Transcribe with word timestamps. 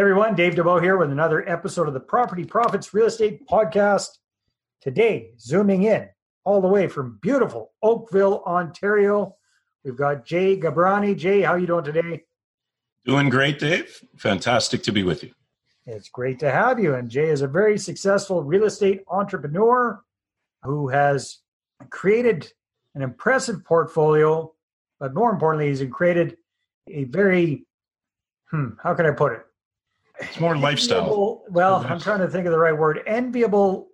Hey 0.00 0.04
everyone, 0.04 0.34
Dave 0.34 0.54
Dubeau 0.54 0.80
here 0.80 0.96
with 0.96 1.12
another 1.12 1.46
episode 1.46 1.86
of 1.86 1.92
the 1.92 2.00
Property 2.00 2.42
Profits 2.42 2.94
Real 2.94 3.04
Estate 3.04 3.46
Podcast. 3.46 4.16
Today, 4.80 5.32
zooming 5.38 5.82
in 5.82 6.08
all 6.42 6.62
the 6.62 6.68
way 6.68 6.88
from 6.88 7.18
beautiful 7.20 7.72
Oakville, 7.82 8.42
Ontario, 8.46 9.36
we've 9.84 9.98
got 9.98 10.24
Jay 10.24 10.58
Gabrani. 10.58 11.14
Jay, 11.14 11.42
how 11.42 11.52
are 11.52 11.58
you 11.58 11.66
doing 11.66 11.84
today? 11.84 12.24
Doing 13.04 13.28
great, 13.28 13.58
Dave. 13.58 14.02
Fantastic 14.16 14.82
to 14.84 14.90
be 14.90 15.02
with 15.02 15.22
you. 15.22 15.32
It's 15.84 16.08
great 16.08 16.38
to 16.38 16.50
have 16.50 16.80
you. 16.80 16.94
And 16.94 17.10
Jay 17.10 17.28
is 17.28 17.42
a 17.42 17.46
very 17.46 17.76
successful 17.76 18.42
real 18.42 18.64
estate 18.64 19.02
entrepreneur 19.06 20.02
who 20.62 20.88
has 20.88 21.40
created 21.90 22.50
an 22.94 23.02
impressive 23.02 23.66
portfolio, 23.66 24.50
but 24.98 25.12
more 25.12 25.30
importantly, 25.30 25.68
he's 25.68 25.84
created 25.92 26.38
a 26.88 27.04
very, 27.04 27.66
hmm, 28.50 28.70
how 28.82 28.94
can 28.94 29.04
I 29.04 29.10
put 29.10 29.32
it? 29.32 29.44
It's 30.20 30.40
more 30.40 30.56
lifestyle. 30.56 31.42
Well, 31.48 31.84
I'm 31.88 32.00
trying 32.00 32.20
to 32.20 32.28
think 32.28 32.46
of 32.46 32.52
the 32.52 32.58
right 32.58 32.76
word. 32.76 33.00
Enviable 33.06 33.88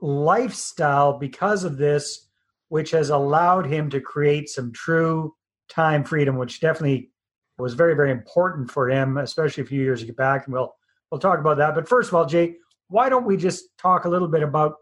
lifestyle 0.00 1.18
because 1.18 1.64
of 1.64 1.76
this, 1.76 2.28
which 2.68 2.90
has 2.92 3.10
allowed 3.10 3.66
him 3.66 3.90
to 3.90 4.00
create 4.00 4.48
some 4.48 4.72
true 4.72 5.34
time 5.68 6.04
freedom, 6.04 6.36
which 6.36 6.60
definitely 6.60 7.10
was 7.58 7.74
very, 7.74 7.94
very 7.94 8.10
important 8.10 8.70
for 8.70 8.88
him, 8.90 9.18
especially 9.18 9.62
a 9.62 9.66
few 9.66 9.82
years 9.82 10.02
ago 10.02 10.12
back. 10.16 10.46
And 10.46 10.54
we'll 10.54 10.74
we'll 11.10 11.20
talk 11.20 11.38
about 11.38 11.58
that. 11.58 11.74
But 11.74 11.88
first 11.88 12.08
of 12.08 12.14
all, 12.14 12.26
Jay, 12.26 12.56
why 12.88 13.08
don't 13.08 13.26
we 13.26 13.36
just 13.36 13.64
talk 13.78 14.04
a 14.04 14.08
little 14.08 14.28
bit 14.28 14.42
about 14.42 14.74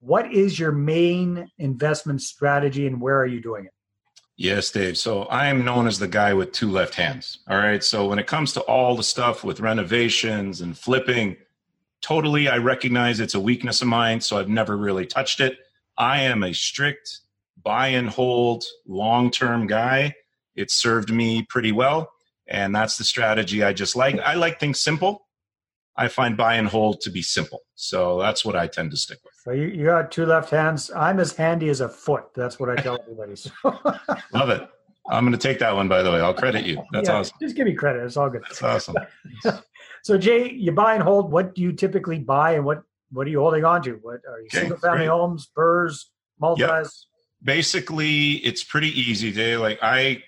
what 0.00 0.32
is 0.32 0.58
your 0.58 0.72
main 0.72 1.48
investment 1.58 2.20
strategy 2.22 2.86
and 2.86 3.00
where 3.00 3.18
are 3.20 3.26
you 3.26 3.40
doing 3.40 3.66
it? 3.66 3.72
Yes, 4.42 4.72
Dave. 4.72 4.98
So 4.98 5.22
I 5.26 5.46
am 5.46 5.64
known 5.64 5.86
as 5.86 6.00
the 6.00 6.08
guy 6.08 6.34
with 6.34 6.50
two 6.50 6.68
left 6.68 6.96
hands. 6.96 7.38
All 7.48 7.58
right. 7.58 7.84
So 7.84 8.08
when 8.08 8.18
it 8.18 8.26
comes 8.26 8.52
to 8.54 8.60
all 8.62 8.96
the 8.96 9.04
stuff 9.04 9.44
with 9.44 9.60
renovations 9.60 10.60
and 10.60 10.76
flipping, 10.76 11.36
totally 12.00 12.48
I 12.48 12.58
recognize 12.58 13.20
it's 13.20 13.36
a 13.36 13.40
weakness 13.40 13.82
of 13.82 13.86
mine. 13.86 14.20
So 14.20 14.38
I've 14.38 14.48
never 14.48 14.76
really 14.76 15.06
touched 15.06 15.38
it. 15.38 15.58
I 15.96 16.22
am 16.22 16.42
a 16.42 16.52
strict 16.52 17.20
buy 17.62 17.86
and 17.86 18.08
hold 18.10 18.64
long 18.84 19.30
term 19.30 19.68
guy. 19.68 20.16
It 20.56 20.72
served 20.72 21.12
me 21.12 21.46
pretty 21.48 21.70
well. 21.70 22.10
And 22.48 22.74
that's 22.74 22.96
the 22.96 23.04
strategy 23.04 23.62
I 23.62 23.72
just 23.72 23.94
like. 23.94 24.18
I 24.18 24.34
like 24.34 24.58
things 24.58 24.80
simple. 24.80 25.28
I 25.96 26.08
find 26.08 26.36
buy 26.36 26.54
and 26.54 26.66
hold 26.66 27.00
to 27.02 27.10
be 27.10 27.22
simple. 27.22 27.60
So 27.76 28.18
that's 28.18 28.44
what 28.44 28.56
I 28.56 28.66
tend 28.66 28.90
to 28.90 28.96
stick 28.96 29.18
with. 29.22 29.31
So 29.42 29.50
you, 29.50 29.66
you 29.66 29.86
got 29.86 30.12
two 30.12 30.24
left 30.24 30.50
hands. 30.50 30.90
I'm 30.94 31.18
as 31.18 31.34
handy 31.34 31.68
as 31.68 31.80
a 31.80 31.88
foot. 31.88 32.26
That's 32.32 32.60
what 32.60 32.70
I 32.70 32.80
tell 32.80 32.96
everybody. 33.02 33.34
So, 33.34 33.50
Love 34.32 34.50
it. 34.50 34.68
I'm 35.10 35.24
going 35.24 35.32
to 35.32 35.48
take 35.48 35.58
that 35.58 35.74
one, 35.74 35.88
by 35.88 36.02
the 36.02 36.12
way. 36.12 36.20
I'll 36.20 36.32
credit 36.32 36.64
you. 36.64 36.80
That's 36.92 37.08
yeah, 37.08 37.16
awesome. 37.16 37.36
Just 37.40 37.56
give 37.56 37.66
me 37.66 37.74
credit. 37.74 38.04
It's 38.04 38.16
all 38.16 38.30
good. 38.30 38.42
That's 38.42 38.62
awesome. 38.62 38.96
So 40.04 40.18
Jay, 40.18 40.50
you 40.50 40.72
buy 40.72 40.94
and 40.94 41.02
hold. 41.02 41.30
What 41.30 41.54
do 41.54 41.62
you 41.62 41.72
typically 41.72 42.18
buy, 42.18 42.54
and 42.54 42.64
what 42.64 42.82
what 43.12 43.24
are 43.26 43.30
you 43.30 43.38
holding 43.38 43.64
on 43.64 43.82
to? 43.82 43.92
What 44.02 44.20
are 44.28 44.40
you 44.40 44.46
Okay, 44.46 44.58
single 44.58 44.76
family 44.78 44.98
great. 44.98 45.10
homes, 45.10 45.48
BRRRRs, 45.56 46.06
multis? 46.40 47.06
Basically, 47.44 48.32
it's 48.38 48.64
pretty 48.64 48.88
easy, 49.00 49.30
Dave. 49.30 49.60
Like 49.60 49.78
I, 49.80 50.22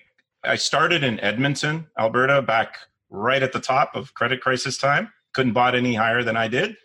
I 0.45 0.55
started 0.55 1.03
in 1.03 1.19
Edmonton, 1.19 1.87
Alberta, 1.99 2.41
back 2.41 2.77
right 3.09 3.43
at 3.43 3.51
the 3.51 3.59
top 3.59 3.95
of 3.95 4.13
credit 4.13 4.39
crisis 4.39 4.77
time. 4.77 5.11
Couldn't 5.33 5.51
bought 5.51 5.75
any 5.75 5.93
higher 5.93 6.23
than 6.23 6.37
I 6.37 6.47
did, 6.47 6.77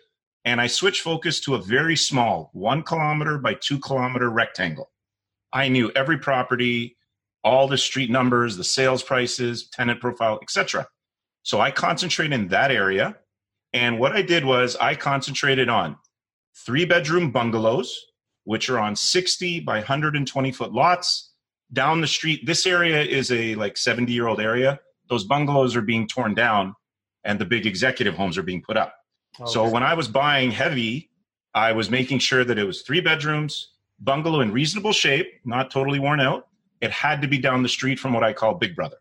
and 0.45 0.59
I 0.59 0.67
switched 0.67 1.01
focus 1.01 1.39
to 1.41 1.55
a 1.55 1.61
very 1.61 1.95
small, 1.95 2.49
one 2.53 2.83
kilometer 2.83 3.37
by 3.37 3.53
two 3.53 3.79
kilometer 3.79 4.29
rectangle. 4.29 4.89
I 5.53 5.67
knew 5.67 5.91
every 5.95 6.17
property, 6.17 6.97
all 7.43 7.67
the 7.67 7.77
street 7.77 8.09
numbers, 8.09 8.57
the 8.57 8.63
sales 8.63 9.03
prices, 9.03 9.69
tenant 9.69 9.99
profile, 9.99 10.39
etc. 10.41 10.87
So 11.43 11.59
I 11.59 11.71
concentrated 11.71 12.33
in 12.33 12.47
that 12.49 12.71
area, 12.71 13.17
and 13.73 13.99
what 13.99 14.13
I 14.13 14.21
did 14.21 14.45
was 14.45 14.75
I 14.75 14.95
concentrated 14.95 15.69
on 15.69 15.97
three 16.65 16.85
bedroom 16.85 17.31
bungalows 17.31 17.97
which 18.43 18.69
are 18.69 18.79
on 18.79 18.95
60 18.95 19.59
by 19.61 19.75
120 19.75 20.51
foot 20.51 20.73
lots 20.73 21.31
down 21.73 22.01
the 22.01 22.07
street. 22.07 22.45
This 22.45 22.65
area 22.65 23.01
is 23.01 23.31
a 23.31 23.55
like 23.55 23.77
70 23.77 24.11
year 24.11 24.27
old 24.27 24.41
area. 24.41 24.79
Those 25.09 25.23
bungalows 25.23 25.75
are 25.75 25.81
being 25.81 26.07
torn 26.07 26.33
down 26.33 26.75
and 27.23 27.39
the 27.39 27.45
big 27.45 27.65
executive 27.65 28.15
homes 28.15 28.37
are 28.37 28.43
being 28.43 28.61
put 28.61 28.77
up. 28.77 28.95
So 29.45 29.67
when 29.67 29.83
I 29.83 29.93
was 29.93 30.07
buying 30.07 30.51
heavy, 30.51 31.09
I 31.53 31.71
was 31.73 31.89
making 31.89 32.19
sure 32.19 32.43
that 32.43 32.57
it 32.57 32.63
was 32.63 32.81
three 32.81 33.01
bedrooms, 33.01 33.71
bungalow 33.99 34.41
in 34.41 34.51
reasonable 34.51 34.93
shape, 34.93 35.27
not 35.45 35.71
totally 35.71 35.99
worn 35.99 36.19
out. 36.19 36.47
It 36.81 36.91
had 36.91 37.21
to 37.21 37.27
be 37.27 37.37
down 37.37 37.63
the 37.63 37.69
street 37.69 37.99
from 37.99 38.13
what 38.13 38.23
I 38.23 38.33
call 38.33 38.55
Big 38.55 38.75
Brother. 38.75 38.97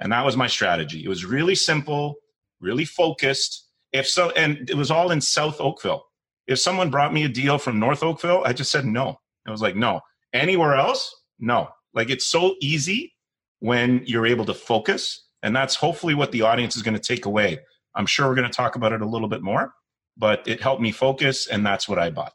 And 0.00 0.12
that 0.12 0.24
was 0.24 0.36
my 0.36 0.46
strategy. 0.46 1.04
It 1.04 1.08
was 1.08 1.24
really 1.24 1.54
simple, 1.54 2.16
really 2.60 2.84
focused. 2.84 3.66
If 3.92 4.06
so, 4.06 4.30
and 4.30 4.68
it 4.68 4.76
was 4.76 4.90
all 4.90 5.10
in 5.10 5.20
South 5.20 5.60
Oakville. 5.60 6.04
If 6.46 6.58
someone 6.58 6.90
brought 6.90 7.12
me 7.12 7.24
a 7.24 7.28
deal 7.28 7.58
from 7.58 7.78
North 7.78 8.02
Oakville, 8.02 8.42
I 8.44 8.52
just 8.52 8.70
said 8.70 8.84
no. 8.84 9.18
I 9.46 9.50
was 9.50 9.62
like, 9.62 9.76
no. 9.76 10.00
Anywhere 10.32 10.74
else? 10.74 11.14
No. 11.38 11.68
Like 11.94 12.10
it's 12.10 12.26
so 12.26 12.54
easy 12.60 13.14
when 13.60 14.02
you're 14.04 14.26
able 14.26 14.44
to 14.44 14.54
focus. 14.54 15.26
And 15.42 15.54
that's 15.54 15.74
hopefully 15.74 16.14
what 16.14 16.32
the 16.32 16.42
audience 16.42 16.76
is 16.76 16.82
going 16.82 16.94
to 16.94 17.00
take 17.00 17.26
away. 17.26 17.58
I'm 17.98 18.06
sure 18.06 18.28
we're 18.28 18.36
going 18.36 18.48
to 18.48 18.56
talk 18.56 18.76
about 18.76 18.92
it 18.92 19.02
a 19.02 19.06
little 19.06 19.28
bit 19.28 19.42
more, 19.42 19.74
but 20.16 20.46
it 20.46 20.62
helped 20.62 20.80
me 20.80 20.92
focus, 20.92 21.48
and 21.48 21.66
that's 21.66 21.88
what 21.88 21.98
I 21.98 22.10
bought. 22.10 22.32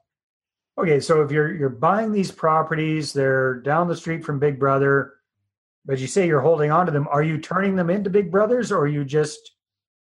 okay, 0.78 1.00
so 1.00 1.22
if 1.22 1.32
you're 1.32 1.56
you're 1.56 1.70
buying 1.70 2.12
these 2.12 2.32
properties, 2.32 3.14
they're 3.14 3.56
down 3.62 3.88
the 3.88 3.96
street 3.96 4.26
from 4.26 4.40
Big 4.40 4.60
Brother, 4.60 5.14
but 5.86 6.00
you 6.00 6.08
say 6.08 6.28
you're 6.28 6.42
holding 6.42 6.70
on 6.70 6.86
to 6.86 6.92
them. 6.92 7.08
Are 7.10 7.24
you 7.24 7.38
turning 7.38 7.78
them 7.78 7.90
into 7.90 8.10
Big 8.10 8.30
Brothers, 8.30 8.72
or 8.72 8.80
are 8.80 8.88
you 8.88 9.06
just 9.06 9.40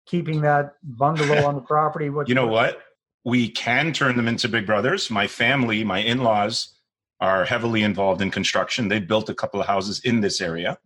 keeping 0.07 0.41
that 0.41 0.73
bungalow 0.83 1.45
on 1.47 1.55
the 1.55 1.61
property? 1.61 2.09
What 2.09 2.27
You 2.27 2.35
know 2.35 2.47
what? 2.47 2.81
We 3.23 3.49
can 3.49 3.93
turn 3.93 4.17
them 4.17 4.27
into 4.27 4.49
big 4.49 4.65
brothers. 4.65 5.09
My 5.09 5.27
family, 5.27 5.85
my 5.85 5.99
in 5.99 6.23
laws, 6.23 6.77
are 7.21 7.45
heavily 7.45 7.81
involved 7.81 8.21
in 8.21 8.29
construction. 8.31 8.89
They've 8.89 9.07
built 9.07 9.29
a 9.29 9.33
couple 9.33 9.61
of 9.61 9.67
houses 9.67 10.01
in 10.03 10.19
this 10.19 10.41
area, 10.41 10.77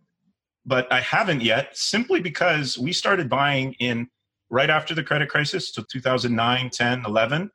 but 0.64 0.92
I 0.92 1.00
haven't 1.00 1.42
yet 1.42 1.76
simply 1.76 2.20
because 2.20 2.78
we 2.78 2.92
started 2.92 3.28
buying 3.28 3.72
in 3.80 4.08
right 4.50 4.70
after 4.70 4.94
the 4.94 5.02
credit 5.02 5.28
crisis, 5.28 5.72
so 5.72 5.82
2009, 5.90 6.70
10, 6.70 7.04
11. 7.06 7.50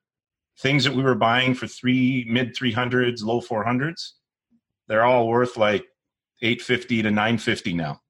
Things 0.59 0.83
that 0.83 0.93
we 0.93 1.01
were 1.01 1.15
buying 1.15 1.55
for 1.55 1.65
three, 1.65 2.25
mid 2.29 2.55
300s, 2.55 3.23
low 3.23 3.41
400s, 3.41 4.11
they're 4.87 5.03
all 5.03 5.27
worth 5.27 5.57
like 5.57 5.85
850 6.41 7.03
to 7.03 7.09
950 7.09 7.73
now. 7.73 8.01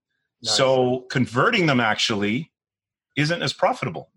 Nice. 0.41 0.57
So 0.57 1.05
converting 1.09 1.67
them 1.67 1.79
actually 1.79 2.51
isn't 3.15 3.41
as 3.41 3.53
profitable. 3.53 4.09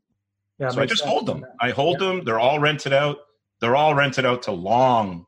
Yeah, 0.58 0.70
So 0.70 0.80
I 0.80 0.86
just 0.86 1.02
sense. 1.02 1.10
hold 1.10 1.26
them. 1.26 1.44
I 1.60 1.70
hold 1.70 1.98
them. 2.00 2.24
They're 2.24 2.40
all 2.40 2.58
rented 2.58 2.92
out. 2.92 3.18
They're 3.60 3.76
all 3.76 3.94
rented 3.94 4.26
out 4.26 4.42
to 4.44 4.52
long, 4.52 5.26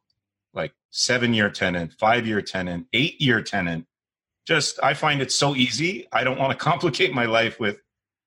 like 0.54 0.72
seven 0.90 1.34
year 1.34 1.50
tenant, 1.50 1.92
five 1.98 2.26
year 2.26 2.42
tenant, 2.42 2.86
eight 2.92 3.20
year 3.20 3.42
tenant. 3.42 3.86
Just, 4.46 4.82
I 4.82 4.94
find 4.94 5.20
it 5.20 5.30
so 5.30 5.54
easy. 5.54 6.08
I 6.12 6.24
don't 6.24 6.38
want 6.38 6.50
to 6.50 6.56
complicate 6.56 7.14
my 7.14 7.26
life 7.26 7.60
with 7.60 7.80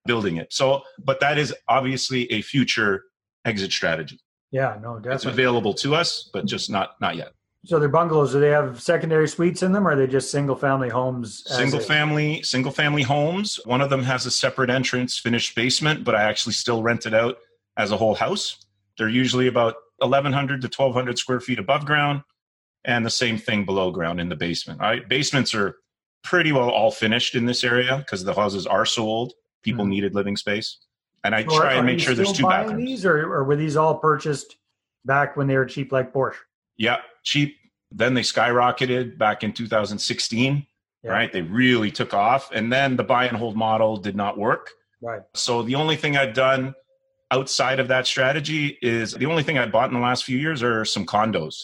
building 0.06 0.38
it. 0.38 0.52
So, 0.54 0.84
but 1.04 1.20
that 1.20 1.38
is 1.38 1.54
obviously 1.68 2.32
a 2.32 2.42
future 2.42 3.04
exit 3.46 3.72
strategy. 3.72 4.20
Yeah, 4.52 4.78
no, 4.82 5.02
It's 5.06 5.26
available 5.26 5.74
to 5.76 5.96
us, 5.96 6.30
but 6.34 6.46
just 6.46 6.70
not 6.70 7.00
not 7.00 7.16
yet. 7.16 7.34
So 7.64 7.80
they're 7.80 7.90
bungalows. 7.90 8.32
Do 8.34 8.40
they 8.40 8.50
have 8.50 8.82
secondary 8.82 9.28
suites 9.28 9.62
in 9.62 9.72
them, 9.72 9.88
or 9.88 9.92
are 9.92 9.96
they 9.96 10.08
just 10.08 10.32
single 10.32 10.56
family 10.56 10.90
homes? 10.90 11.44
Single 11.46 11.80
is? 11.80 11.86
family, 11.86 12.42
single 12.42 12.72
family 12.72 13.04
homes. 13.04 13.60
One 13.66 13.82
of 13.82 13.90
them 13.90 14.04
has 14.04 14.26
a 14.26 14.32
separate 14.32 14.70
entrance, 14.70 15.18
finished 15.18 15.56
basement, 15.56 16.04
but 16.04 16.16
I 16.16 16.24
actually 16.24 16.54
still 16.54 16.82
rent 16.82 17.06
it 17.06 17.14
out 17.14 17.38
as 17.78 17.92
a 17.92 17.98
whole 17.98 18.16
house. 18.16 18.66
They're 18.98 19.10
usually 19.10 19.48
about 19.48 19.76
1,100 20.00 20.62
to 20.62 20.68
1,200 20.68 21.20
square 21.20 21.40
feet 21.40 21.60
above 21.60 21.86
ground, 21.86 22.24
and 22.84 23.06
the 23.06 23.12
same 23.12 23.38
thing 23.38 23.64
below 23.64 23.92
ground 23.92 24.20
in 24.20 24.28
the 24.28 24.36
basement. 24.36 24.80
Right? 24.82 25.08
Basements 25.08 25.54
are 25.54 25.78
pretty 26.24 26.52
well 26.52 26.70
all 26.70 26.92
finished 26.92 27.36
in 27.36 27.46
this 27.46 27.64
area 27.64 27.98
because 27.98 28.24
the 28.24 28.34
houses 28.34 28.66
are 28.66 28.86
so 28.86 29.04
old. 29.04 29.34
People 29.64 29.86
Hmm. 29.86 29.92
needed 29.92 30.16
living 30.16 30.36
space, 30.38 30.78
and 31.24 31.36
I 31.36 31.44
So 31.44 31.60
try 31.60 31.74
are 31.76 31.78
and 31.78 31.86
make 31.86 32.00
sure 32.00 32.14
there's 32.16 32.32
two 32.34 32.48
bathrooms. 32.48 32.84
These, 32.84 33.06
or, 33.06 33.32
or 33.32 33.44
were 33.44 33.56
these 33.56 33.76
all 33.78 33.96
purchased 33.98 34.58
back 35.06 35.38
when 35.38 35.48
they 35.48 35.56
were 35.56 35.66
cheap, 35.66 35.92
like 35.92 36.14
Porsche? 36.14 36.36
Yeah, 36.78 36.98
cheap. 37.24 37.58
Then 37.92 38.14
they 38.14 38.22
skyrocketed 38.22 39.18
back 39.18 39.44
in 39.44 39.54
2016. 39.54 40.66
Yeah. 41.04 41.12
Right, 41.12 41.34
they 41.34 41.42
really 41.42 41.90
took 41.90 42.14
off, 42.14 42.52
and 42.52 42.72
then 42.72 42.96
the 42.96 43.04
buy 43.04 43.26
and 43.26 43.36
hold 43.36 43.56
model 43.56 43.98
did 43.98 44.16
not 44.16 44.38
work. 44.38 44.70
Right. 45.02 45.22
So 45.34 45.64
the 45.64 45.74
only 45.74 45.96
thing 45.96 46.16
I've 46.16 46.36
done 46.36 46.76
outside 47.32 47.80
of 47.80 47.88
that 47.88 48.06
strategy 48.06 48.78
is 48.84 49.14
the 49.14 49.26
only 49.26 49.42
thing 49.42 49.58
I 49.58 49.66
bought 49.66 49.90
in 49.90 49.96
the 49.96 50.00
last 50.00 50.26
few 50.26 50.38
years 50.38 50.62
are 50.62 50.86
some 50.86 51.08
condos, 51.08 51.56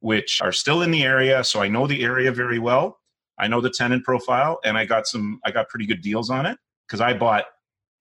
which 0.00 0.42
are 0.42 0.52
still 0.52 0.82
in 0.82 0.90
the 0.90 1.04
area. 1.04 1.42
So 1.42 1.62
I 1.62 1.68
know 1.68 1.86
the 1.86 2.04
area 2.04 2.32
very 2.32 2.58
well. 2.58 2.98
I 3.38 3.48
know 3.48 3.62
the 3.62 3.70
tenant 3.70 4.04
profile, 4.04 4.58
and 4.62 4.76
I 4.76 4.84
got 4.84 5.06
some. 5.06 5.40
I 5.42 5.50
got 5.52 5.70
pretty 5.70 5.86
good 5.86 6.02
deals 6.02 6.28
on 6.28 6.44
it 6.44 6.58
because 6.92 7.00
I 7.00 7.14
bought 7.14 7.46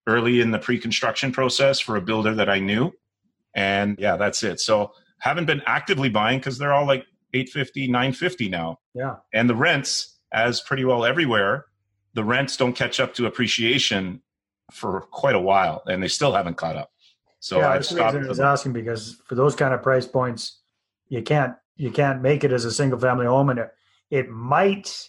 early 0.05 0.41
in 0.41 0.51
the 0.51 0.59
pre-construction 0.59 1.31
process 1.31 1.79
for 1.79 1.95
a 1.95 2.01
builder 2.01 2.35
that 2.35 2.49
I 2.49 2.59
knew, 2.59 2.91
and 3.55 3.97
yeah, 3.97 4.17
that's 4.17 4.43
it. 4.43 4.59
So 4.59 4.91
haven't 5.19 5.45
been 5.45 5.61
actively 5.65 6.09
buying 6.09 6.39
because 6.39 6.57
they're 6.57 6.73
all 6.73 6.85
like 6.85 7.05
850 7.33 7.87
950 7.87 8.49
now 8.49 8.79
Yeah. 8.93 9.15
and 9.33 9.49
the 9.49 9.55
rents 9.55 10.19
as 10.33 10.59
pretty 10.59 10.83
well 10.83 11.05
everywhere 11.05 11.67
the 12.15 12.23
rents 12.25 12.57
don't 12.57 12.73
catch 12.73 12.99
up 12.99 13.13
to 13.13 13.25
appreciation 13.27 14.21
for 14.73 15.01
quite 15.11 15.35
a 15.35 15.39
while, 15.39 15.81
and 15.87 16.03
they 16.03 16.09
still 16.09 16.33
haven't 16.33 16.57
caught 16.57 16.75
up. 16.75 16.91
So 17.39 17.59
yeah, 17.59 17.69
I've 17.69 17.85
stopped. 17.85 18.17
I 18.17 18.27
was 18.27 18.41
asking 18.41 18.73
because 18.73 19.21
for 19.25 19.35
those 19.35 19.55
kind 19.55 19.73
of 19.73 19.81
price 19.81 20.05
points, 20.05 20.59
you 21.07 21.21
can't 21.21 21.55
you 21.77 21.91
can't 21.91 22.21
make 22.21 22.43
it 22.43 22.51
as 22.51 22.65
a 22.65 22.71
single 22.71 22.99
family 22.99 23.25
home, 23.25 23.49
and 23.49 23.59
it, 23.59 23.71
it 24.09 24.29
might 24.29 25.07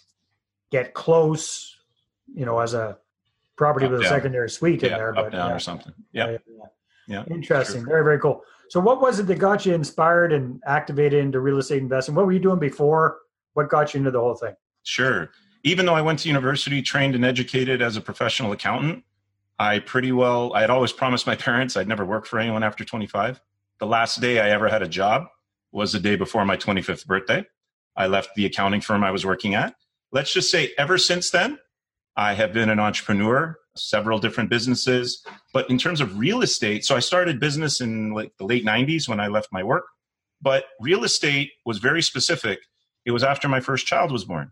get 0.71 0.93
close, 0.93 1.75
you 2.33 2.45
know, 2.45 2.59
as 2.59 2.73
a 2.73 2.97
property 3.63 3.85
Up, 3.85 3.93
with 3.93 4.01
a 4.01 4.09
secondary 4.09 4.49
suite 4.49 4.83
in 4.83 4.91
there. 4.91 5.09
up 5.17 5.25
But 5.25 5.31
down 5.31 5.49
yeah, 5.49 5.55
or 5.55 5.59
something. 5.59 5.93
Yeah. 6.11 6.31
yeah, 6.31 6.37
Yeah, 7.07 7.23
interesting, 7.33 7.85
very 7.85 8.03
very 8.03 8.19
cool. 8.19 8.43
So, 8.69 8.79
what 8.79 9.01
was 9.01 9.19
it 9.19 9.27
that 9.27 9.39
got 9.39 9.65
you 9.65 9.73
inspired 9.73 10.33
and 10.33 10.61
activated 10.65 11.23
into 11.23 11.39
real 11.39 11.59
estate 11.59 11.81
investing? 11.81 12.15
What 12.15 12.25
were 12.25 12.31
you 12.33 12.39
doing 12.39 12.59
before? 12.59 13.19
What 13.53 13.69
got 13.69 13.93
you 13.93 13.99
into 13.99 14.11
the 14.11 14.19
whole 14.19 14.35
thing? 14.35 14.53
Sure. 14.83 15.29
Even 15.63 15.85
though 15.85 15.93
I 15.93 16.01
went 16.01 16.19
to 16.19 16.27
university, 16.27 16.81
trained 16.81 17.15
and 17.15 17.23
educated 17.23 17.81
as 17.81 17.95
a 17.95 18.01
professional 18.01 18.51
accountant, 18.51 19.03
I 19.59 19.79
pretty 19.79 20.11
well, 20.11 20.53
I 20.53 20.61
had 20.61 20.69
always 20.69 20.91
promised 20.91 21.25
my 21.25 21.35
parents 21.47 21.77
I'd 21.77 21.87
never 21.87 22.03
work 22.03 22.25
for 22.25 22.39
anyone 22.39 22.63
after 22.63 22.83
25. 22.83 23.39
The 23.79 23.85
last 23.85 24.19
day 24.19 24.39
I 24.39 24.49
ever 24.49 24.67
had 24.67 24.81
a 24.81 24.87
job 24.87 25.27
was 25.71 25.93
the 25.93 25.99
day 25.99 26.15
before 26.15 26.43
my 26.45 26.57
25th 26.57 27.05
birthday. 27.05 27.45
I 27.95 28.07
left 28.07 28.29
the 28.35 28.45
accounting 28.45 28.81
firm 28.81 29.03
I 29.03 29.11
was 29.11 29.25
working 29.25 29.55
at. 29.55 29.75
Let's 30.11 30.33
just 30.33 30.51
say 30.51 30.71
ever 30.77 30.97
since 30.97 31.29
then, 31.29 31.59
I 32.15 32.33
have 32.33 32.53
been 32.53 32.69
an 32.69 32.79
entrepreneur, 32.79 33.57
several 33.75 34.19
different 34.19 34.49
businesses. 34.49 35.25
But 35.53 35.69
in 35.69 35.77
terms 35.77 36.01
of 36.01 36.17
real 36.17 36.41
estate, 36.41 36.85
so 36.85 36.95
I 36.95 36.99
started 36.99 37.39
business 37.39 37.81
in 37.81 38.13
like 38.13 38.33
the 38.37 38.45
late 38.45 38.65
90s 38.65 39.07
when 39.07 39.19
I 39.19 39.27
left 39.27 39.49
my 39.51 39.63
work. 39.63 39.85
But 40.41 40.65
real 40.79 41.03
estate 41.03 41.51
was 41.65 41.79
very 41.79 42.01
specific. 42.01 42.59
It 43.05 43.11
was 43.11 43.23
after 43.23 43.47
my 43.47 43.59
first 43.59 43.85
child 43.85 44.11
was 44.11 44.25
born. 44.25 44.51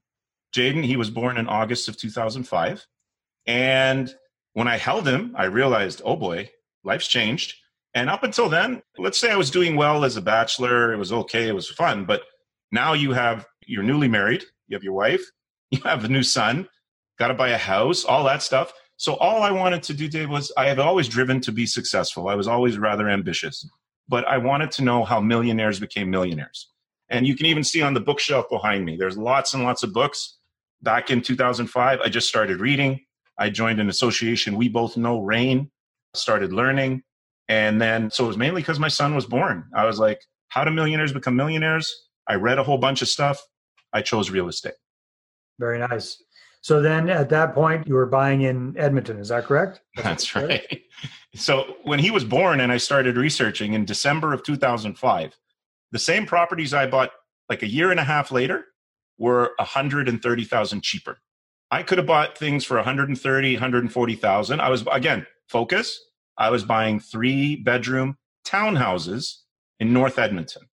Jaden, 0.55 0.83
he 0.83 0.97
was 0.97 1.09
born 1.09 1.37
in 1.37 1.47
August 1.47 1.87
of 1.87 1.97
2005. 1.97 2.85
And 3.45 4.13
when 4.53 4.67
I 4.67 4.77
held 4.77 5.07
him, 5.07 5.33
I 5.37 5.45
realized, 5.45 6.01
oh 6.03 6.15
boy, 6.15 6.49
life's 6.83 7.07
changed. 7.07 7.55
And 7.93 8.09
up 8.09 8.23
until 8.23 8.49
then, 8.49 8.81
let's 8.97 9.17
say 9.17 9.31
I 9.31 9.37
was 9.37 9.51
doing 9.51 9.75
well 9.75 10.05
as 10.05 10.17
a 10.17 10.21
bachelor, 10.21 10.93
it 10.93 10.97
was 10.97 11.11
okay, 11.11 11.47
it 11.47 11.55
was 11.55 11.69
fun. 11.69 12.05
But 12.05 12.23
now 12.71 12.93
you 12.93 13.11
have, 13.11 13.45
you're 13.65 13.83
newly 13.83 14.07
married, 14.07 14.43
you 14.67 14.75
have 14.75 14.83
your 14.83 14.93
wife, 14.93 15.23
you 15.71 15.79
have 15.83 16.05
a 16.05 16.09
new 16.09 16.23
son, 16.23 16.67
got 17.21 17.27
to 17.27 17.35
buy 17.35 17.50
a 17.50 17.57
house, 17.57 18.03
all 18.03 18.23
that 18.23 18.41
stuff. 18.41 18.73
So 18.97 19.13
all 19.18 19.44
I 19.44 19.51
wanted 19.51 19.83
to 19.83 19.94
do, 19.94 20.07
Dave, 20.07 20.27
was 20.27 20.51
I 20.57 20.65
had 20.65 20.79
always 20.79 21.07
driven 21.07 21.39
to 21.41 21.51
be 21.51 21.68
successful. 21.68 22.27
I 22.27 22.33
was 22.33 22.47
always 22.47 22.79
rather 22.79 23.07
ambitious, 23.09 23.63
but 24.09 24.27
I 24.27 24.39
wanted 24.39 24.71
to 24.71 24.83
know 24.83 25.03
how 25.03 25.21
millionaires 25.21 25.79
became 25.79 26.09
millionaires. 26.09 26.71
And 27.09 27.27
you 27.27 27.35
can 27.35 27.45
even 27.45 27.63
see 27.63 27.83
on 27.83 27.94
the 27.94 28.00
bookshelf 28.00 28.47
behind 28.50 28.85
me, 28.85 28.97
there's 28.97 29.19
lots 29.19 29.53
and 29.53 29.63
lots 29.63 29.83
of 29.83 29.94
books. 29.94 30.39
Back 30.81 31.12
in 31.12 31.21
2005, 31.21 32.00
I 32.00 32.09
just 32.09 32.27
started 32.27 32.59
reading. 32.59 33.00
I 33.38 33.51
joined 33.51 33.79
an 33.79 33.89
association 33.89 34.57
we 34.57 34.67
both 34.67 34.97
know, 34.97 35.21
REIN, 35.21 35.69
started 36.15 36.51
learning. 36.51 37.03
And 37.50 37.79
then, 37.79 38.09
so 38.09 38.24
it 38.24 38.27
was 38.29 38.38
mainly 38.38 38.62
because 38.62 38.79
my 38.79 38.88
son 38.88 39.13
was 39.13 39.27
born. 39.27 39.65
I 39.75 39.85
was 39.85 40.00
like, 40.00 40.21
how 40.47 40.63
do 40.63 40.71
millionaires 40.71 41.13
become 41.13 41.35
millionaires? 41.35 41.88
I 42.27 42.35
read 42.35 42.57
a 42.57 42.63
whole 42.63 42.79
bunch 42.79 43.03
of 43.03 43.09
stuff. 43.09 43.39
I 43.94 44.01
chose 44.01 44.31
real 44.31 44.47
estate. 44.47 44.74
Very 45.59 45.77
nice. 45.77 46.17
So 46.61 46.81
then, 46.81 47.09
at 47.09 47.29
that 47.29 47.55
point, 47.55 47.87
you 47.87 47.95
were 47.95 48.05
buying 48.05 48.43
in 48.43 48.77
Edmonton. 48.77 49.17
Is 49.17 49.29
that 49.29 49.45
correct? 49.45 49.81
That's 49.95 50.35
right. 50.35 50.81
So 51.33 51.77
when 51.83 51.97
he 51.97 52.11
was 52.11 52.23
born 52.23 52.59
and 52.59 52.71
I 52.71 52.77
started 52.77 53.17
researching 53.17 53.73
in 53.73 53.83
December 53.83 54.31
of 54.31 54.43
2005, 54.43 55.37
the 55.91 55.99
same 55.99 56.25
properties 56.25 56.73
I 56.73 56.85
bought 56.85 57.11
like 57.49 57.63
a 57.63 57.67
year 57.67 57.89
and 57.89 57.99
a 57.99 58.03
half 58.03 58.31
later 58.31 58.65
were 59.17 59.53
130,000 59.57 60.83
cheaper. 60.83 61.17
I 61.71 61.83
could 61.83 61.97
have 61.97 62.07
bought 62.07 62.37
things 62.37 62.63
for 62.63 62.75
130, 62.75 63.53
140,000. 63.55 64.59
I 64.59 64.69
was 64.69 64.85
again, 64.91 65.25
focus. 65.47 65.99
I 66.37 66.49
was 66.49 66.63
buying 66.63 66.99
3 66.99 67.57
bedroom 67.57 68.17
townhouses 68.45 69.37
in 69.79 69.93
North 69.93 70.19
Edmonton. 70.19 70.63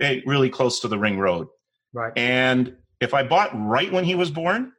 Okay, 0.00 0.22
really 0.26 0.50
close 0.50 0.80
to 0.80 0.88
the 0.88 0.98
ring 0.98 1.18
road. 1.18 1.48
Right. 1.92 2.12
And 2.16 2.76
if 3.00 3.14
I 3.14 3.22
bought 3.22 3.50
right 3.54 3.92
when 3.92 4.04
he 4.04 4.14
was 4.14 4.30
born, 4.30 4.72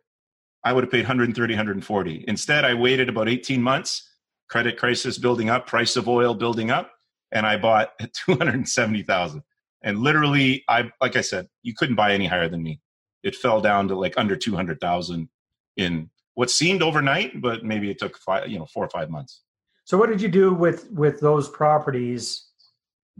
I 0.64 0.74
would 0.74 0.84
have 0.84 0.92
paid 0.92 1.00
130, 1.00 1.54
140. 1.54 2.26
Instead, 2.28 2.66
I 2.66 2.74
waited 2.74 3.10
about 3.10 3.30
18 3.30 3.62
months, 3.62 4.10
credit 4.50 4.78
crisis 4.78 5.18
building 5.18 5.50
up, 5.50 5.68
price 5.68 5.96
of 5.96 6.08
oil 6.08 6.34
building 6.34 6.70
up, 6.72 6.92
and 7.32 7.46
I 7.46 7.58
bought 7.58 7.92
270,000. 8.26 9.44
And 9.82 10.00
literally, 10.00 10.64
I 10.68 10.92
like 11.00 11.16
I 11.16 11.22
said, 11.22 11.48
you 11.64 11.74
couldn't 11.74 11.96
buy 11.96 12.14
any 12.14 12.28
higher 12.28 12.50
than 12.50 12.62
me. 12.62 12.82
It 13.24 13.36
fell 13.36 13.62
down 13.62 13.88
to 13.88 13.96
like 13.96 14.14
under 14.18 14.36
200,000 14.36 15.30
in 15.78 16.10
what 16.36 16.50
seemed 16.50 16.82
overnight, 16.82 17.42
but 17.42 17.64
maybe 17.64 17.90
it 17.90 18.00
took 18.00 18.18
five, 18.18 18.50
you 18.50 18.60
know, 18.60 18.66
four 18.66 18.84
or 18.84 18.90
five 18.90 19.10
months. 19.10 19.42
So, 19.86 19.98
what 19.98 20.10
did 20.10 20.22
you 20.22 20.28
do 20.28 20.54
with 20.54 20.92
with 20.92 21.22
those 21.22 21.48
properties 21.48 22.49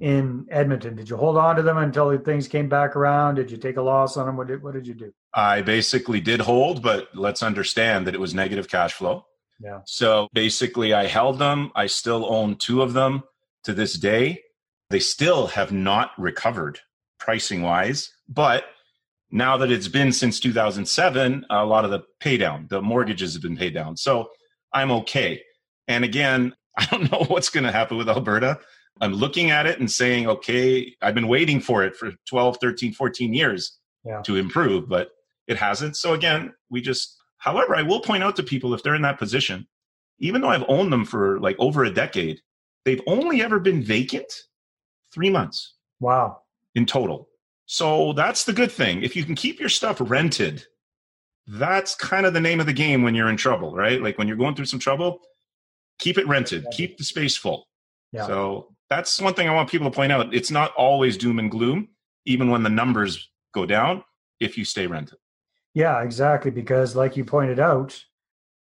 in 0.02 0.46
Edmonton? 0.50 0.96
Did 0.96 1.10
you 1.10 1.18
hold 1.18 1.38
on 1.38 1.56
to 1.56 1.62
them 1.62 1.78
until 1.78 2.18
things 2.18 2.48
came 2.48 2.70
back 2.70 2.96
around? 2.96 3.36
Did 3.36 3.52
you 3.52 3.58
take 3.58 3.78
a 3.78 3.82
loss 3.82 4.18
on 4.18 4.26
them? 4.26 4.38
What 4.38 4.48
did 4.48 4.64
What 4.64 4.74
did 4.74 4.88
you 4.88 4.94
do? 4.94 5.14
I 5.34 5.62
basically 5.62 6.22
did 6.22 6.42
hold, 6.42 6.82
but 6.82 7.10
let's 7.14 7.44
understand 7.44 8.08
that 8.08 8.16
it 8.16 8.20
was 8.20 8.34
negative 8.34 8.68
cash 8.68 8.94
flow. 8.94 9.26
Yeah. 9.60 9.82
So 9.86 10.30
basically, 10.34 10.94
I 10.94 11.08
held 11.08 11.40
them. 11.40 11.72
I 11.76 11.88
still 11.88 12.26
own 12.34 12.56
two 12.56 12.82
of 12.82 12.94
them 12.94 13.24
to 13.64 13.74
this 13.74 13.98
day. 13.98 14.42
They 14.90 15.00
still 15.00 15.48
have 15.48 15.72
not 15.72 16.12
recovered 16.18 16.80
pricing 17.20 17.62
wise, 17.62 18.12
but 18.28 18.66
now 19.32 19.58
that 19.58 19.72
it's 19.72 19.88
been 19.88 20.12
since 20.12 20.40
2007, 20.40 21.46
a 21.50 21.66
lot 21.66 21.86
of 21.86 21.92
the 21.92 22.04
pay 22.20 22.38
down, 22.38 22.68
the 22.70 22.82
mortgages 22.82 23.34
have 23.34 23.44
been 23.44 23.58
paid 23.58 23.74
down. 23.74 23.98
So 23.98 24.32
I'm 24.74 24.92
okay. 24.92 25.44
And 25.88 26.04
again, 26.04 26.56
I 26.78 26.86
don't 26.86 27.12
know 27.12 27.26
what's 27.28 27.50
going 27.50 27.66
to 27.66 27.72
happen 27.72 27.98
with 27.98 28.10
Alberta. 28.10 28.60
I'm 29.02 29.14
looking 29.14 29.50
at 29.52 29.66
it 29.66 29.80
and 29.80 29.90
saying, 29.90 30.28
okay, 30.28 30.94
I've 31.02 31.16
been 31.16 31.28
waiting 31.28 31.60
for 31.60 31.84
it 31.84 31.96
for 31.96 32.12
12, 32.28 32.58
13, 32.62 32.94
14 32.94 33.34
years 33.34 33.78
Yeah. 34.06 34.22
to 34.24 34.36
improve, 34.36 34.90
but 34.90 35.12
it 35.48 35.58
hasn't. 35.58 35.96
So 35.98 36.14
again, 36.14 36.54
we 36.70 36.82
just, 36.82 37.18
however, 37.38 37.76
I 37.76 37.82
will 37.82 38.02
point 38.02 38.24
out 38.24 38.36
to 38.38 38.44
people 38.44 38.74
if 38.74 38.84
they're 38.84 38.96
in 38.96 39.02
that 39.04 39.18
position, 39.20 39.68
even 40.20 40.42
though 40.42 40.50
I've 40.50 40.66
owned 40.68 40.92
them 40.92 41.06
for 41.06 41.40
like 41.40 41.56
over 41.60 41.84
a 41.86 41.92
decade, 41.94 42.42
they've 42.86 43.02
only 43.08 43.42
ever 43.42 43.60
been 43.60 43.82
vacant 43.82 44.32
three 45.14 45.30
months 45.30 45.76
Wow. 46.00 46.42
in 46.76 46.86
total. 46.86 47.30
So 47.66 48.14
that's 48.14 48.44
the 48.46 48.54
good 48.54 48.72
thing. 48.72 49.04
If 49.04 49.16
you 49.16 49.24
can 49.24 49.36
keep 49.36 49.60
your 49.60 49.70
stuff 49.70 49.98
rented, 50.02 50.66
that's 51.48 51.96
kind 51.96 52.26
of 52.26 52.34
the 52.34 52.42
name 52.42 52.60
of 52.60 52.66
the 52.66 52.74
game 52.74 53.02
when 53.02 53.16
you're 53.16 53.30
in 53.30 53.38
trouble, 53.38 53.74
right? 53.76 54.02
Like 54.02 54.18
when 54.18 54.28
you're 54.28 54.38
going 54.38 54.56
through 54.56 54.66
some 54.66 54.80
trouble, 54.80 55.20
keep 56.00 56.18
it 56.18 56.28
rented, 56.28 56.66
keep 56.72 56.98
the 56.98 57.04
space 57.04 57.36
full. 57.38 57.68
Yeah. 58.12 58.26
So 58.28 58.76
that's 58.90 59.20
one 59.22 59.34
thing 59.34 59.48
I 59.48 59.54
want 59.54 59.70
people 59.70 59.90
to 59.90 59.96
point 59.96 60.12
out. 60.12 60.34
It's 60.34 60.52
not 60.52 60.74
always 60.76 61.18
doom 61.18 61.40
and 61.40 61.50
gloom, 61.52 61.90
even 62.26 62.50
when 62.50 62.64
the 62.64 62.70
numbers 62.70 63.30
go 63.54 63.66
down, 63.66 64.04
if 64.40 64.58
you 64.58 64.66
stay 64.66 64.88
rented. 64.88 65.18
Yeah, 65.74 66.02
exactly. 66.02 66.52
Because, 66.52 66.96
like 66.96 67.16
you 67.16 67.24
pointed 67.24 67.60
out, 67.60 68.02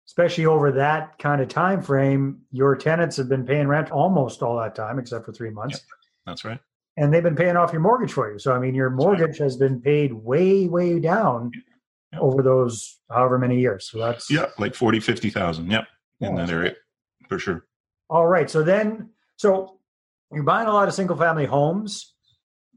especially 0.07 0.45
over 0.45 0.71
that 0.71 1.19
kind 1.19 1.41
of 1.41 1.47
time 1.47 1.81
frame, 1.81 2.39
your 2.51 2.75
tenants 2.75 3.17
have 3.17 3.29
been 3.29 3.45
paying 3.45 3.67
rent 3.67 3.91
almost 3.91 4.41
all 4.41 4.57
that 4.59 4.75
time, 4.75 4.97
except 4.99 5.25
for 5.25 5.31
three 5.31 5.51
months, 5.51 5.81
That's 6.25 6.43
right. 6.43 6.59
and 6.97 7.13
they've 7.13 7.23
been 7.23 7.35
paying 7.35 7.55
off 7.57 7.71
your 7.71 7.81
mortgage 7.81 8.13
for 8.13 8.31
you. 8.31 8.39
So, 8.39 8.53
I 8.53 8.59
mean, 8.59 8.73
your 8.73 8.89
right. 8.89 8.97
mortgage 8.97 9.37
has 9.37 9.57
been 9.57 9.79
paid 9.81 10.13
way, 10.13 10.67
way 10.67 10.99
down 10.99 11.51
over 12.19 12.41
those 12.41 12.99
however 13.11 13.37
many 13.37 13.59
years. 13.59 13.89
So 13.91 13.99
that's 13.99 14.31
Yeah, 14.31 14.47
like 14.57 14.73
40, 14.73 14.99
50,000. 14.99 15.69
Yep. 15.69 15.87
In 16.21 16.33
that 16.33 16.49
area, 16.49 16.73
for 17.29 17.37
sure. 17.37 17.67
All 18.09 18.25
right. 18.25 18.49
So 18.49 18.63
then, 18.63 19.11
so 19.35 19.76
you're 20.31 20.43
buying 20.43 20.67
a 20.67 20.73
lot 20.73 20.87
of 20.87 20.93
single 20.93 21.15
family 21.15 21.45
homes. 21.45 22.13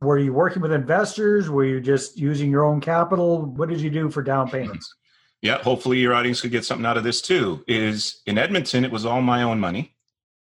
Were 0.00 0.18
you 0.18 0.32
working 0.32 0.62
with 0.62 0.72
investors? 0.72 1.50
Were 1.50 1.64
you 1.64 1.80
just 1.80 2.18
using 2.18 2.50
your 2.50 2.64
own 2.64 2.80
capital? 2.80 3.44
What 3.44 3.68
did 3.68 3.80
you 3.80 3.90
do 3.90 4.10
for 4.10 4.22
down 4.22 4.50
payments? 4.50 4.94
Yeah, 5.42 5.58
hopefully 5.58 5.98
your 5.98 6.14
audience 6.14 6.40
could 6.40 6.50
get 6.50 6.64
something 6.64 6.86
out 6.86 6.96
of 6.96 7.04
this 7.04 7.20
too. 7.20 7.64
Is 7.66 8.22
in 8.26 8.38
Edmonton, 8.38 8.84
it 8.84 8.92
was 8.92 9.04
all 9.04 9.22
my 9.22 9.42
own 9.42 9.58
money. 9.58 9.94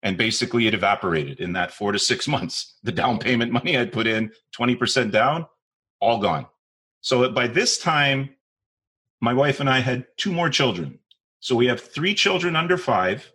And 0.02 0.18
basically, 0.18 0.66
it 0.66 0.74
evaporated 0.74 1.40
in 1.40 1.54
that 1.54 1.72
four 1.72 1.92
to 1.92 1.98
six 1.98 2.28
months. 2.34 2.78
The 2.82 2.92
down 2.92 3.18
payment 3.18 3.52
money 3.52 3.76
I'd 3.76 3.92
put 3.92 4.06
in, 4.06 4.32
20% 4.56 5.10
down, 5.10 5.46
all 6.00 6.18
gone. 6.18 6.46
So 7.00 7.30
by 7.30 7.46
this 7.46 7.78
time, 7.78 8.30
my 9.20 9.34
wife 9.34 9.60
and 9.60 9.70
I 9.70 9.80
had 9.80 10.06
two 10.16 10.32
more 10.32 10.50
children. 10.50 10.98
So 11.40 11.54
we 11.54 11.66
have 11.66 11.80
three 11.80 12.14
children 12.14 12.56
under 12.56 12.76
five. 12.76 13.30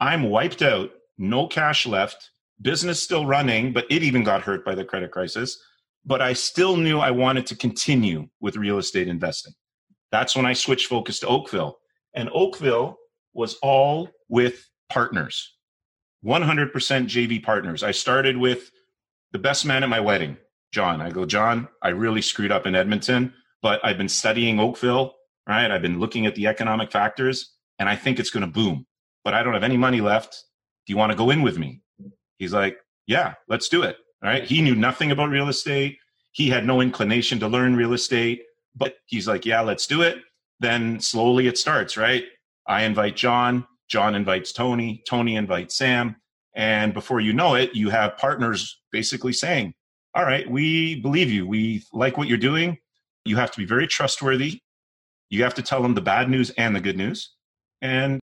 I'm 0.00 0.24
wiped 0.24 0.62
out, 0.62 0.90
no 1.18 1.46
cash 1.46 1.86
left, 1.86 2.30
business 2.60 3.02
still 3.02 3.26
running, 3.26 3.72
but 3.72 3.86
it 3.90 4.02
even 4.02 4.24
got 4.24 4.42
hurt 4.42 4.64
by 4.64 4.74
the 4.74 4.84
credit 4.84 5.10
crisis. 5.10 5.58
But 6.04 6.20
I 6.22 6.34
still 6.34 6.76
knew 6.76 6.98
I 6.98 7.10
wanted 7.10 7.46
to 7.46 7.56
continue 7.56 8.28
with 8.40 8.56
real 8.56 8.78
estate 8.78 9.08
investing. 9.08 9.54
That's 10.12 10.36
when 10.36 10.46
I 10.46 10.52
switched 10.52 10.86
focus 10.86 11.18
to 11.20 11.26
Oakville. 11.26 11.78
And 12.14 12.30
Oakville 12.32 12.98
was 13.32 13.56
all 13.62 14.08
with 14.28 14.68
partners, 14.88 15.56
100% 16.24 16.70
JV 16.72 17.42
partners. 17.42 17.82
I 17.82 17.90
started 17.90 18.36
with 18.36 18.70
the 19.32 19.38
best 19.38 19.64
man 19.66 19.82
at 19.82 19.88
my 19.88 20.00
wedding, 20.00 20.36
John. 20.72 21.00
I 21.00 21.10
go, 21.10 21.24
John, 21.24 21.68
I 21.82 21.88
really 21.88 22.22
screwed 22.22 22.52
up 22.52 22.66
in 22.66 22.74
Edmonton, 22.76 23.32
but 23.62 23.80
I've 23.84 23.98
been 23.98 24.08
studying 24.08 24.60
Oakville, 24.60 25.14
right? 25.48 25.70
I've 25.70 25.82
been 25.82 25.98
looking 25.98 26.26
at 26.26 26.34
the 26.36 26.46
economic 26.46 26.92
factors, 26.92 27.54
and 27.78 27.88
I 27.88 27.96
think 27.96 28.20
it's 28.20 28.30
going 28.30 28.46
to 28.46 28.50
boom. 28.50 28.86
but 29.24 29.34
I 29.34 29.42
don't 29.42 29.54
have 29.54 29.64
any 29.64 29.76
money 29.78 30.00
left. 30.00 30.44
Do 30.86 30.92
you 30.92 30.96
want 30.96 31.10
to 31.10 31.18
go 31.18 31.30
in 31.30 31.42
with 31.42 31.58
me? 31.58 31.80
He's 32.38 32.52
like, 32.52 32.78
yeah, 33.06 33.34
let's 33.48 33.68
do 33.68 33.82
it. 33.82 33.96
Right. 34.22 34.44
He 34.44 34.62
knew 34.62 34.74
nothing 34.74 35.10
about 35.10 35.28
real 35.28 35.48
estate. 35.48 35.98
He 36.32 36.48
had 36.48 36.66
no 36.66 36.80
inclination 36.80 37.38
to 37.40 37.48
learn 37.48 37.76
real 37.76 37.92
estate, 37.92 38.42
but 38.74 38.96
he's 39.06 39.28
like, 39.28 39.44
yeah, 39.44 39.60
let's 39.60 39.86
do 39.86 40.02
it. 40.02 40.18
Then 40.60 40.98
slowly 40.98 41.46
it 41.46 41.58
starts, 41.58 41.96
right? 41.96 42.24
I 42.66 42.84
invite 42.84 43.16
John. 43.16 43.66
John 43.88 44.14
invites 44.14 44.52
Tony. 44.52 45.02
Tony 45.06 45.36
invites 45.36 45.76
Sam. 45.76 46.16
And 46.56 46.94
before 46.94 47.20
you 47.20 47.32
know 47.32 47.54
it, 47.54 47.74
you 47.74 47.90
have 47.90 48.16
partners 48.16 48.80
basically 48.90 49.32
saying, 49.32 49.74
all 50.14 50.24
right, 50.24 50.48
we 50.48 51.00
believe 51.00 51.30
you. 51.30 51.46
We 51.46 51.84
like 51.92 52.16
what 52.16 52.28
you're 52.28 52.38
doing. 52.38 52.78
You 53.24 53.36
have 53.36 53.50
to 53.50 53.58
be 53.58 53.66
very 53.66 53.86
trustworthy. 53.86 54.60
You 55.28 55.42
have 55.42 55.54
to 55.54 55.62
tell 55.62 55.82
them 55.82 55.94
the 55.94 56.00
bad 56.00 56.30
news 56.30 56.50
and 56.50 56.74
the 56.74 56.80
good 56.80 56.96
news. 56.96 57.32
And 57.82 58.20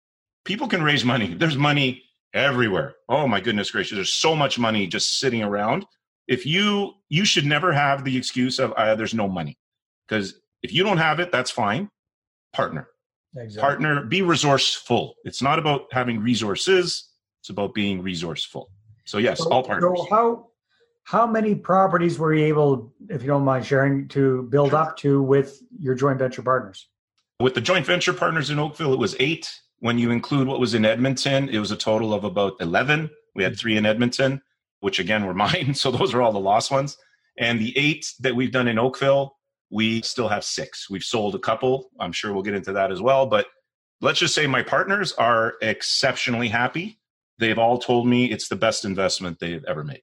people 0.44 0.66
can 0.66 0.82
raise 0.82 1.04
money. 1.04 1.34
There's 1.34 1.56
money 1.56 2.02
everywhere. 2.34 2.96
Oh 3.08 3.26
my 3.26 3.40
goodness 3.40 3.70
gracious. 3.70 3.96
There's 3.96 4.12
so 4.12 4.36
much 4.36 4.58
money 4.58 4.86
just 4.86 5.18
sitting 5.18 5.42
around. 5.42 5.86
If 6.26 6.44
you, 6.44 6.92
you 7.08 7.24
should 7.24 7.46
never 7.46 7.72
have 7.72 8.04
the 8.04 8.16
excuse 8.16 8.58
of 8.58 8.72
uh, 8.72 8.94
there's 8.96 9.14
no 9.14 9.28
money. 9.28 9.56
Because 10.08 10.34
if 10.62 10.72
you 10.72 10.82
don't 10.82 10.98
have 10.98 11.20
it, 11.20 11.30
that's 11.30 11.50
fine. 11.50 11.88
Partner. 12.52 12.88
Exactly. 13.36 13.60
Partner, 13.60 14.04
be 14.04 14.22
resourceful. 14.22 15.14
It's 15.24 15.42
not 15.42 15.58
about 15.58 15.86
having 15.92 16.20
resources, 16.20 17.10
it's 17.40 17.50
about 17.50 17.74
being 17.74 18.02
resourceful. 18.02 18.70
So 19.06 19.18
yes, 19.18 19.38
so, 19.38 19.50
all 19.50 19.62
partners. 19.62 19.98
So 19.98 20.06
how 20.10 20.46
how 21.04 21.26
many 21.26 21.54
properties 21.54 22.18
were 22.18 22.32
you 22.34 22.46
able, 22.46 22.94
if 23.10 23.20
you 23.20 23.28
don't 23.28 23.44
mind 23.44 23.66
sharing, 23.66 24.08
to 24.08 24.44
build 24.44 24.72
up 24.72 24.96
to 24.98 25.22
with 25.22 25.62
your 25.78 25.94
joint 25.94 26.18
venture 26.18 26.42
partners? 26.42 26.88
With 27.40 27.54
the 27.54 27.60
joint 27.60 27.84
venture 27.84 28.14
partners 28.14 28.48
in 28.48 28.58
Oakville, 28.58 28.94
it 28.94 28.98
was 28.98 29.14
eight. 29.20 29.52
When 29.80 29.98
you 29.98 30.10
include 30.10 30.48
what 30.48 30.60
was 30.60 30.74
in 30.74 30.84
Edmonton, 30.84 31.48
it 31.48 31.58
was 31.58 31.70
a 31.70 31.76
total 31.76 32.14
of 32.14 32.24
about 32.24 32.54
11. 32.60 33.10
We 33.34 33.42
had 33.42 33.52
hmm. 33.52 33.58
three 33.58 33.76
in 33.76 33.86
Edmonton, 33.86 34.40
which 34.80 34.98
again 34.98 35.26
were 35.26 35.34
mine. 35.46 35.74
So 35.74 35.90
those 35.90 36.14
are 36.14 36.22
all 36.22 36.32
the 36.32 36.40
lost 36.40 36.70
ones. 36.70 36.96
And 37.38 37.60
the 37.60 37.76
eight 37.76 38.12
that 38.20 38.36
we've 38.36 38.52
done 38.52 38.68
in 38.68 38.78
Oakville, 38.78 39.36
we 39.70 40.02
still 40.02 40.28
have 40.28 40.44
six. 40.44 40.88
We've 40.88 41.02
sold 41.02 41.34
a 41.34 41.38
couple. 41.38 41.90
I'm 41.98 42.12
sure 42.12 42.32
we'll 42.32 42.44
get 42.44 42.54
into 42.54 42.72
that 42.72 42.92
as 42.92 43.00
well. 43.00 43.26
But 43.26 43.46
let's 44.00 44.20
just 44.20 44.34
say 44.34 44.46
my 44.46 44.62
partners 44.62 45.12
are 45.12 45.54
exceptionally 45.60 46.48
happy. 46.48 47.00
They've 47.38 47.58
all 47.58 47.78
told 47.78 48.06
me 48.06 48.30
it's 48.30 48.48
the 48.48 48.56
best 48.56 48.84
investment 48.84 49.40
they've 49.40 49.64
ever 49.64 49.82
made. 49.82 50.02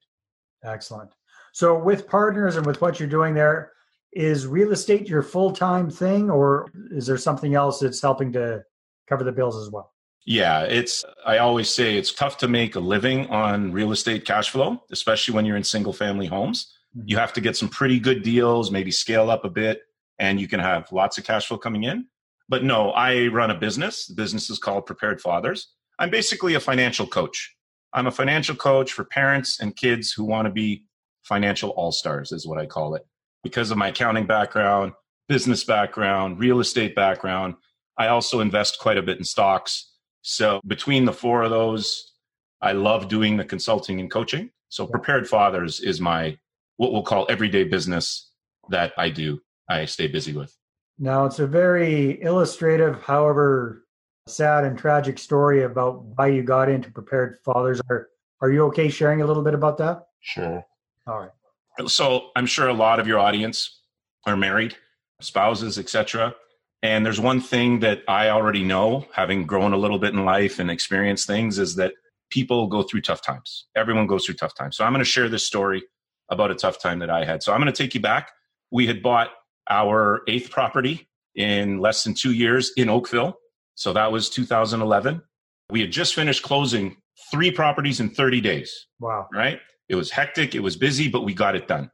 Excellent. 0.63 1.12
So, 1.54 1.78
with 1.78 2.08
partners 2.08 2.58
and 2.58 2.66
with 2.66 2.82
what 2.82 3.00
you're 3.00 3.10
doing 3.10 3.34
there, 3.34 3.72
is 4.13 4.46
real 4.46 4.72
estate 4.72 5.08
your 5.08 5.22
full 5.22 5.51
time 5.51 5.90
thing, 5.90 6.30
or 6.30 6.70
is 6.92 7.08
there 7.08 7.18
something 7.18 7.56
else 7.56 7.80
that's 7.80 8.01
helping 8.01 8.34
to 8.34 8.63
cover 9.12 9.24
the 9.24 9.32
bills 9.32 9.58
as 9.58 9.70
well? 9.70 9.91
Yeah, 10.25 10.62
it's, 10.62 11.03
I 11.25 11.39
always 11.39 11.70
say 11.70 11.98
it's 11.98 12.13
tough 12.13 12.38
to 12.38 12.48
make 12.48 12.75
a 12.75 12.80
living 12.80 13.27
on 13.27 13.72
real 13.72 13.91
estate 13.91 14.24
cash 14.24 14.50
flow, 14.51 14.84
especially 14.91 15.34
when 15.34 15.46
you're 15.46 15.58
in 15.58 15.63
single 15.63 15.94
family 15.94 16.27
homes. 16.27 16.72
Mm-hmm. 16.96 17.10
You 17.10 17.18
have 17.18 17.34
to 17.34 17.41
get 17.41 17.58
some 17.58 17.70
pretty 17.70 18.00
good 18.00 18.22
deals, 18.24 18.72
maybe 18.72 18.91
scale 18.91 19.30
up 19.30 19.44
a 19.46 19.50
bit, 19.50 19.82
and 20.20 20.39
you 20.39 20.48
can 20.48 20.60
have 20.60 20.91
lots 20.91 21.18
of 21.18 21.25
cash 21.25 21.48
flow 21.48 21.58
coming 21.58 21.84
in. 21.84 22.06
But 22.48 22.63
no, 22.63 22.91
I 22.91 23.27
run 23.27 23.51
a 23.51 23.56
business. 23.56 24.08
The 24.08 24.13
business 24.13 24.50
is 24.50 24.60
called 24.60 24.86
Prepared 24.86 25.22
Fathers. 25.22 25.74
I'm 26.00 26.10
basically 26.10 26.53
a 26.53 26.60
financial 26.60 27.08
coach. 27.08 27.56
I'm 27.94 28.08
a 28.08 28.12
financial 28.12 28.56
coach 28.56 28.94
for 28.94 29.03
parents 29.03 29.60
and 29.60 29.75
kids 29.75 30.12
who 30.12 30.24
want 30.24 30.46
to 30.46 30.51
be 30.51 30.86
financial 31.24 31.72
all 31.72 31.91
stars, 31.91 32.32
is 32.32 32.48
what 32.48 32.60
I 32.60 32.65
call 32.65 32.96
it. 32.96 33.06
Because 33.44 33.72
of 33.72 33.77
my 33.77 33.89
accounting 33.89 34.27
background, 34.27 34.94
business 35.27 35.63
background, 35.63 36.39
real 36.39 36.60
estate 36.60 36.96
background, 36.96 37.56
I 38.01 38.08
also 38.08 38.39
invest 38.39 38.79
quite 38.79 38.98
a 38.98 39.03
bit 39.03 39.20
in 39.20 39.24
stocks. 39.24 39.91
So 40.24 40.60
between 40.65 41.05
the 41.05 41.13
four 41.13 41.43
of 41.43 41.51
those, 41.51 42.13
I 42.60 42.72
love 42.72 43.08
doing 43.08 43.38
the 43.38 43.46
consulting 43.46 44.00
and 44.00 44.10
coaching. 44.10 44.50
So 44.70 44.88
Prepared 44.88 45.29
Fathers 45.29 45.79
is 45.79 46.01
my 46.01 46.36
what 46.77 46.91
we'll 46.91 47.03
call 47.03 47.27
everyday 47.29 47.63
business 47.63 48.31
that 48.70 48.93
I 48.98 49.10
do. 49.10 49.39
I 49.70 49.86
stay 49.86 50.08
busy 50.08 50.34
with. 50.34 50.51
Now 50.98 51.25
it's 51.25 51.38
a 51.38 51.46
very 51.46 52.20
illustrative, 52.24 53.00
however 53.03 53.86
sad 54.27 54.63
and 54.63 54.79
tragic 54.79 55.20
story 55.20 55.62
about 55.62 56.03
why 56.03 56.27
you 56.27 56.41
got 56.41 56.70
into 56.70 56.89
prepared 56.89 57.38
fathers. 57.46 57.81
Are 57.88 58.10
are 58.41 58.51
you 58.51 58.65
okay 58.65 58.89
sharing 58.89 59.22
a 59.22 59.27
little 59.27 59.43
bit 59.43 59.53
about 59.53 59.77
that? 59.77 60.08
Sure. 60.22 60.65
All 61.05 61.20
right. 61.20 61.88
So 61.88 62.31
I'm 62.36 62.48
sure 62.48 62.67
a 62.67 62.74
lot 62.74 63.00
of 63.00 63.05
your 63.05 63.20
audience 63.20 63.81
are 64.25 64.36
married, 64.36 64.75
spouses, 65.20 65.77
etc. 65.77 66.34
And 66.83 67.05
there's 67.05 67.19
one 67.19 67.41
thing 67.41 67.79
that 67.81 68.01
I 68.07 68.29
already 68.29 68.63
know, 68.63 69.05
having 69.13 69.45
grown 69.45 69.73
a 69.73 69.77
little 69.77 70.00
bit 70.00 70.13
in 70.13 70.25
life 70.25 70.57
and 70.59 70.71
experienced 70.71 71.27
things, 71.27 71.59
is 71.59 71.75
that 71.75 71.93
people 72.31 72.67
go 72.67 72.81
through 72.81 73.01
tough 73.01 73.21
times. 73.21 73.67
Everyone 73.75 74.07
goes 74.07 74.25
through 74.25 74.35
tough 74.35 74.55
times. 74.55 74.77
So 74.77 74.83
I'm 74.83 74.91
going 74.91 75.03
to 75.03 75.09
share 75.09 75.29
this 75.29 75.45
story 75.45 75.83
about 76.29 76.50
a 76.50 76.55
tough 76.55 76.81
time 76.81 77.00
that 77.00 77.09
I 77.09 77.23
had. 77.25 77.43
So 77.43 77.53
I'm 77.53 77.59
going 77.61 77.71
to 77.71 77.83
take 77.83 77.93
you 77.93 78.01
back. 78.01 78.31
We 78.71 78.88
had 78.88 79.03
bought 79.03 79.29
our 79.69 80.21
eighth 80.27 80.50
property 80.50 81.07
in 81.35 81.79
less 81.79 82.03
than 82.03 82.13
two 82.13 82.31
years 82.31 82.71
in 82.77 82.89
Oakville. 82.89 83.38
So 83.75 83.93
that 83.93 84.11
was 84.11 84.29
2011. 84.29 85.21
We 85.69 85.81
had 85.81 85.91
just 85.91 86.15
finished 86.15 86.43
closing 86.43 86.97
three 87.31 87.51
properties 87.51 88.00
in 88.00 88.09
30 88.09 88.41
days. 88.41 88.88
Wow. 89.00 89.27
Right? 89.33 89.59
It 89.88 89.95
was 89.95 90.09
hectic, 90.09 90.55
it 90.55 90.61
was 90.61 90.77
busy, 90.77 91.09
but 91.09 91.23
we 91.23 91.33
got 91.33 91.55
it 91.55 91.67
done. 91.67 91.91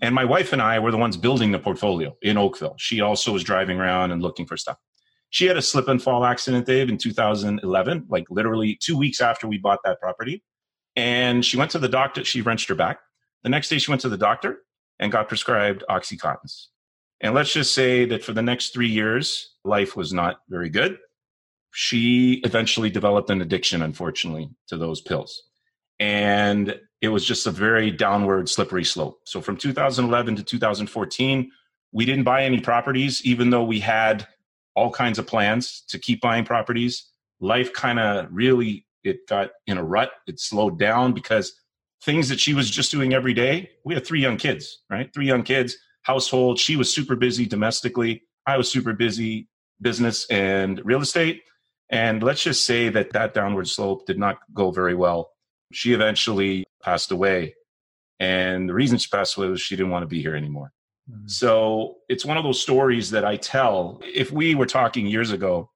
And 0.00 0.14
my 0.14 0.24
wife 0.24 0.52
and 0.52 0.62
I 0.62 0.78
were 0.78 0.90
the 0.90 0.96
ones 0.96 1.16
building 1.16 1.52
the 1.52 1.58
portfolio 1.58 2.16
in 2.22 2.38
Oakville. 2.38 2.76
She 2.78 3.00
also 3.00 3.32
was 3.32 3.44
driving 3.44 3.78
around 3.78 4.10
and 4.10 4.22
looking 4.22 4.46
for 4.46 4.56
stuff. 4.56 4.78
She 5.30 5.46
had 5.46 5.56
a 5.56 5.62
slip 5.62 5.88
and 5.88 6.02
fall 6.02 6.24
accident, 6.24 6.66
Dave, 6.66 6.88
in 6.88 6.98
2011, 6.98 8.06
like 8.08 8.24
literally 8.30 8.78
two 8.80 8.96
weeks 8.98 9.20
after 9.20 9.46
we 9.46 9.58
bought 9.58 9.80
that 9.84 10.00
property. 10.00 10.42
And 10.96 11.44
she 11.44 11.56
went 11.56 11.70
to 11.70 11.78
the 11.78 11.88
doctor. 11.88 12.24
She 12.24 12.42
wrenched 12.42 12.68
her 12.68 12.74
back. 12.74 13.00
The 13.42 13.48
next 13.48 13.68
day, 13.68 13.78
she 13.78 13.90
went 13.90 14.02
to 14.02 14.08
the 14.08 14.18
doctor 14.18 14.58
and 14.98 15.10
got 15.10 15.28
prescribed 15.28 15.84
Oxycontins. 15.88 16.66
And 17.20 17.34
let's 17.34 17.52
just 17.52 17.74
say 17.74 18.04
that 18.06 18.22
for 18.22 18.32
the 18.32 18.42
next 18.42 18.74
three 18.74 18.88
years, 18.88 19.54
life 19.64 19.96
was 19.96 20.12
not 20.12 20.40
very 20.48 20.68
good 20.68 20.98
she 21.72 22.40
eventually 22.44 22.90
developed 22.90 23.30
an 23.30 23.40
addiction, 23.40 23.82
unfortunately, 23.82 24.50
to 24.68 24.76
those 24.76 25.00
pills. 25.00 25.42
And 25.98 26.78
it 27.02 27.08
was 27.08 27.26
just 27.26 27.48
a 27.48 27.50
very 27.50 27.90
downward, 27.90 28.48
slippery 28.48 28.84
slope. 28.84 29.20
So 29.24 29.40
from 29.40 29.56
2011 29.56 30.36
to 30.36 30.42
2014, 30.44 31.50
we 31.90 32.06
didn't 32.06 32.24
buy 32.24 32.44
any 32.44 32.60
properties, 32.60 33.20
even 33.24 33.50
though 33.50 33.64
we 33.64 33.80
had 33.80 34.26
all 34.74 34.90
kinds 34.90 35.18
of 35.18 35.26
plans 35.26 35.82
to 35.88 35.98
keep 35.98 36.20
buying 36.20 36.44
properties. 36.44 37.10
Life 37.40 37.72
kind 37.72 37.98
of 37.98 38.28
really 38.30 38.86
it 39.02 39.26
got 39.26 39.50
in 39.66 39.78
a 39.78 39.84
rut. 39.84 40.12
It 40.28 40.38
slowed 40.38 40.78
down 40.78 41.12
because 41.12 41.52
things 42.04 42.28
that 42.28 42.38
she 42.38 42.54
was 42.54 42.70
just 42.70 42.92
doing 42.92 43.12
every 43.12 43.34
day. 43.34 43.70
We 43.84 43.94
had 43.94 44.06
three 44.06 44.20
young 44.20 44.36
kids, 44.36 44.82
right? 44.88 45.12
Three 45.12 45.26
young 45.26 45.42
kids, 45.42 45.76
household. 46.02 46.60
She 46.60 46.76
was 46.76 46.94
super 46.94 47.16
busy 47.16 47.46
domestically. 47.46 48.22
I 48.46 48.56
was 48.56 48.70
super 48.70 48.92
busy 48.92 49.48
business 49.80 50.24
and 50.30 50.80
real 50.84 51.00
estate. 51.00 51.42
And 51.90 52.22
let's 52.22 52.44
just 52.44 52.64
say 52.64 52.88
that 52.90 53.12
that 53.12 53.34
downward 53.34 53.68
slope 53.68 54.06
did 54.06 54.18
not 54.18 54.38
go 54.54 54.70
very 54.70 54.94
well. 54.94 55.31
She 55.72 55.92
eventually 55.92 56.64
passed 56.82 57.10
away. 57.10 57.54
And 58.20 58.68
the 58.68 58.74
reason 58.74 58.98
she 58.98 59.08
passed 59.08 59.36
away 59.36 59.48
was 59.48 59.60
she 59.60 59.76
didn't 59.76 59.90
want 59.90 60.02
to 60.02 60.06
be 60.08 60.22
here 60.22 60.36
anymore. 60.36 60.72
Mm-hmm. 61.10 61.26
So 61.26 61.96
it's 62.08 62.24
one 62.24 62.36
of 62.36 62.44
those 62.44 62.60
stories 62.60 63.10
that 63.10 63.24
I 63.24 63.36
tell. 63.36 64.00
If 64.04 64.30
we 64.30 64.54
were 64.54 64.66
talking 64.66 65.06
years 65.06 65.32
ago, 65.32 65.70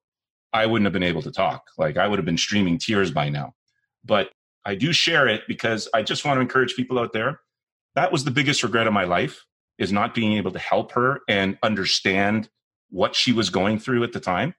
I 0.53 0.65
wouldn't 0.65 0.85
have 0.85 0.93
been 0.93 1.03
able 1.03 1.21
to 1.23 1.31
talk. 1.31 1.63
Like 1.77 1.97
I 1.97 2.07
would 2.07 2.19
have 2.19 2.25
been 2.25 2.37
streaming 2.37 2.77
tears 2.77 3.11
by 3.11 3.29
now. 3.29 3.53
But 4.05 4.29
I 4.65 4.75
do 4.75 4.93
share 4.93 5.27
it 5.27 5.41
because 5.47 5.87
I 5.93 6.03
just 6.03 6.25
want 6.25 6.37
to 6.37 6.41
encourage 6.41 6.75
people 6.75 6.99
out 6.99 7.13
there. 7.13 7.39
That 7.95 8.11
was 8.11 8.23
the 8.23 8.31
biggest 8.31 8.63
regret 8.63 8.87
of 8.87 8.93
my 8.93 9.03
life 9.03 9.43
is 9.77 9.91
not 9.91 10.13
being 10.13 10.33
able 10.33 10.51
to 10.51 10.59
help 10.59 10.91
her 10.93 11.21
and 11.27 11.57
understand 11.63 12.49
what 12.89 13.15
she 13.15 13.33
was 13.33 13.49
going 13.49 13.79
through 13.79 14.03
at 14.03 14.13
the 14.13 14.19
time. 14.19 14.55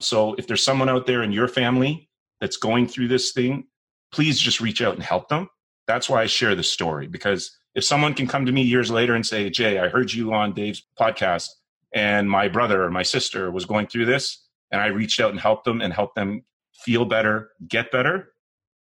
So 0.00 0.34
if 0.34 0.46
there's 0.46 0.64
someone 0.64 0.88
out 0.88 1.06
there 1.06 1.22
in 1.22 1.32
your 1.32 1.48
family 1.48 2.08
that's 2.40 2.56
going 2.56 2.88
through 2.88 3.08
this 3.08 3.32
thing, 3.32 3.66
please 4.12 4.38
just 4.38 4.60
reach 4.60 4.82
out 4.82 4.94
and 4.94 5.02
help 5.02 5.28
them. 5.28 5.48
That's 5.86 6.08
why 6.08 6.22
I 6.22 6.26
share 6.26 6.54
this 6.54 6.70
story 6.70 7.08
because 7.08 7.56
if 7.74 7.84
someone 7.84 8.14
can 8.14 8.26
come 8.26 8.46
to 8.46 8.52
me 8.52 8.62
years 8.62 8.90
later 8.90 9.14
and 9.14 9.26
say, 9.26 9.48
Jay, 9.50 9.78
I 9.78 9.88
heard 9.88 10.12
you 10.12 10.32
on 10.32 10.52
Dave's 10.52 10.86
podcast 10.98 11.48
and 11.94 12.30
my 12.30 12.48
brother 12.48 12.84
or 12.84 12.90
my 12.90 13.02
sister 13.02 13.50
was 13.50 13.64
going 13.64 13.86
through 13.86 14.06
this 14.06 14.46
and 14.70 14.80
I 14.80 14.86
reached 14.86 15.20
out 15.20 15.30
and 15.30 15.40
helped 15.40 15.64
them 15.64 15.80
and 15.80 15.92
helped 15.92 16.14
them 16.14 16.44
feel 16.84 17.04
better, 17.04 17.50
get 17.66 17.90
better, 17.90 18.32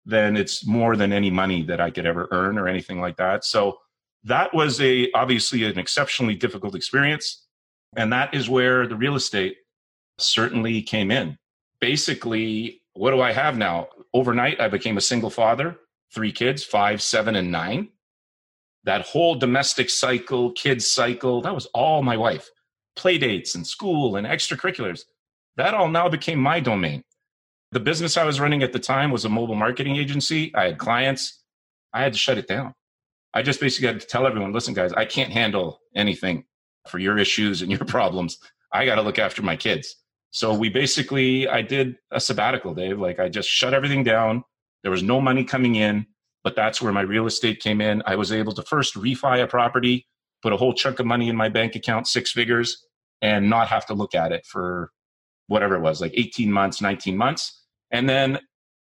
then 0.04 0.36
it's 0.36 0.66
more 0.66 0.96
than 0.96 1.12
any 1.12 1.30
money 1.30 1.62
that 1.64 1.80
I 1.80 1.90
could 1.90 2.06
ever 2.06 2.28
earn 2.30 2.58
or 2.58 2.68
anything 2.68 3.00
like 3.00 3.16
that. 3.16 3.44
So 3.44 3.78
that 4.24 4.52
was 4.54 4.80
a 4.80 5.10
obviously 5.12 5.64
an 5.64 5.78
exceptionally 5.78 6.34
difficult 6.34 6.74
experience. 6.74 7.46
And 7.96 8.12
that 8.12 8.34
is 8.34 8.48
where 8.48 8.86
the 8.86 8.96
real 8.96 9.16
estate 9.16 9.56
certainly 10.18 10.82
came 10.82 11.10
in. 11.10 11.38
Basically, 11.80 12.79
what 13.00 13.12
do 13.12 13.22
I 13.22 13.32
have 13.32 13.56
now? 13.56 13.88
Overnight, 14.12 14.60
I 14.60 14.68
became 14.68 14.98
a 14.98 15.00
single 15.00 15.30
father, 15.30 15.78
three 16.14 16.32
kids, 16.32 16.62
five, 16.62 17.00
seven, 17.00 17.34
and 17.34 17.50
nine. 17.50 17.88
That 18.84 19.06
whole 19.06 19.36
domestic 19.36 19.88
cycle, 19.88 20.52
kids 20.52 20.86
cycle, 20.86 21.40
that 21.40 21.54
was 21.54 21.64
all 21.72 22.02
my 22.02 22.18
wife. 22.18 22.50
Play 22.96 23.16
dates 23.16 23.54
and 23.54 23.66
school 23.66 24.16
and 24.16 24.26
extracurriculars. 24.26 25.04
That 25.56 25.72
all 25.72 25.88
now 25.88 26.10
became 26.10 26.38
my 26.38 26.60
domain. 26.60 27.02
The 27.72 27.80
business 27.80 28.18
I 28.18 28.24
was 28.24 28.38
running 28.38 28.62
at 28.62 28.74
the 28.74 28.78
time 28.78 29.10
was 29.10 29.24
a 29.24 29.30
mobile 29.30 29.54
marketing 29.54 29.96
agency. 29.96 30.54
I 30.54 30.64
had 30.64 30.76
clients. 30.76 31.42
I 31.94 32.02
had 32.02 32.12
to 32.12 32.18
shut 32.18 32.36
it 32.36 32.48
down. 32.48 32.74
I 33.32 33.40
just 33.40 33.60
basically 33.60 33.86
had 33.88 34.00
to 34.02 34.06
tell 34.06 34.26
everyone, 34.26 34.52
listen, 34.52 34.74
guys, 34.74 34.92
I 34.92 35.06
can't 35.06 35.32
handle 35.32 35.80
anything 35.96 36.44
for 36.86 36.98
your 36.98 37.16
issues 37.16 37.62
and 37.62 37.70
your 37.70 37.84
problems. 37.86 38.36
I 38.74 38.84
got 38.84 38.96
to 38.96 39.02
look 39.02 39.18
after 39.18 39.40
my 39.40 39.56
kids. 39.56 39.96
So 40.30 40.54
we 40.54 40.68
basically, 40.68 41.48
I 41.48 41.62
did 41.62 41.96
a 42.10 42.20
sabbatical, 42.20 42.74
Dave. 42.74 42.98
Like 42.98 43.18
I 43.18 43.28
just 43.28 43.48
shut 43.48 43.74
everything 43.74 44.04
down. 44.04 44.44
There 44.82 44.90
was 44.90 45.02
no 45.02 45.20
money 45.20 45.44
coming 45.44 45.74
in, 45.74 46.06
but 46.44 46.56
that's 46.56 46.80
where 46.80 46.92
my 46.92 47.00
real 47.00 47.26
estate 47.26 47.60
came 47.60 47.80
in. 47.80 48.02
I 48.06 48.16
was 48.16 48.32
able 48.32 48.52
to 48.54 48.62
first 48.62 48.94
refi 48.94 49.42
a 49.42 49.46
property, 49.46 50.06
put 50.42 50.52
a 50.52 50.56
whole 50.56 50.72
chunk 50.72 51.00
of 51.00 51.06
money 51.06 51.28
in 51.28 51.36
my 51.36 51.48
bank 51.48 51.74
account, 51.74 52.06
six 52.06 52.32
figures, 52.32 52.86
and 53.20 53.50
not 53.50 53.68
have 53.68 53.86
to 53.86 53.94
look 53.94 54.14
at 54.14 54.32
it 54.32 54.46
for 54.46 54.90
whatever 55.48 55.74
it 55.74 55.80
was, 55.80 56.00
like 56.00 56.12
18 56.14 56.50
months, 56.50 56.80
19 56.80 57.16
months. 57.16 57.64
And 57.90 58.08
then 58.08 58.38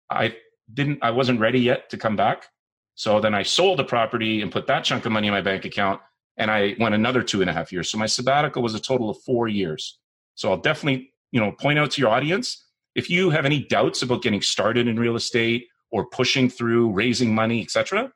I 0.10 0.36
didn't, 0.74 1.00
I 1.02 1.12
wasn't 1.12 1.40
ready 1.40 1.60
yet 1.60 1.90
to 1.92 1.98
come 1.98 2.16
back. 2.16 2.48
So 2.96 3.22
then 3.22 3.34
I 3.34 3.44
sold 3.44 3.80
the 3.80 3.86
property 3.86 4.42
and 4.42 4.52
put 4.52 4.68
that 4.68 4.84
chunk 4.84 5.06
of 5.06 5.14
money 5.14 5.28
in 5.28 5.34
my 5.34 5.42
bank 5.42 5.64
account 5.64 6.02
and 6.36 6.52
I 6.52 6.76
went 6.80 6.96
another 6.96 7.24
two 7.24 7.42
and 7.42 7.50
a 7.50 7.54
half 7.54 7.72
years. 7.72 7.90
So 7.90 7.98
my 7.98 8.06
sabbatical 8.06 8.62
was 8.62 8.76
a 8.76 8.80
total 8.80 9.10
of 9.10 9.18
four 9.26 9.48
years. 9.48 10.00
So 10.36 10.52
I'll 10.52 10.58
definitely, 10.58 11.09
you 11.32 11.40
know, 11.40 11.52
point 11.52 11.80
out 11.80 11.92
to 11.92 12.02
your 12.02 12.10
audience 12.10 12.66
if 12.96 13.10
you 13.10 13.30
have 13.30 13.46
any 13.46 13.64
doubts 13.66 14.02
about 14.02 14.22
getting 14.22 14.42
started 14.42 14.88
in 14.88 15.00
real 15.00 15.16
estate 15.16 15.68
or 15.92 16.06
pushing 16.10 16.50
through 16.50 16.92
raising 16.92 17.34
money, 17.34 17.62
etc., 17.62 18.12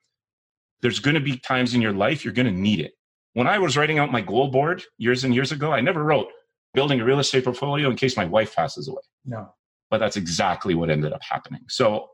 there's 0.81 0.99
going 0.99 1.15
to 1.15 1.21
be 1.21 1.37
times 1.37 1.73
in 1.73 1.81
your 1.81 1.93
life 1.93 2.25
you're 2.25 2.33
going 2.33 2.45
to 2.45 2.51
need 2.51 2.79
it. 2.79 2.91
When 3.33 3.47
I 3.47 3.57
was 3.57 3.77
writing 3.77 3.99
out 3.99 4.11
my 4.11 4.21
goal 4.21 4.49
board 4.49 4.83
years 4.97 5.23
and 5.23 5.33
years 5.33 5.51
ago, 5.51 5.71
I 5.71 5.81
never 5.81 6.03
wrote 6.03 6.27
building 6.73 6.99
a 6.99 7.05
real 7.05 7.19
estate 7.19 7.45
portfolio 7.45 7.89
in 7.89 7.95
case 7.95 8.17
my 8.17 8.25
wife 8.25 8.55
passes 8.55 8.87
away. 8.87 9.01
No. 9.25 9.53
But 9.89 9.99
that's 9.99 10.17
exactly 10.17 10.75
what 10.75 10.89
ended 10.89 11.13
up 11.13 11.21
happening. 11.23 11.61
So 11.69 12.09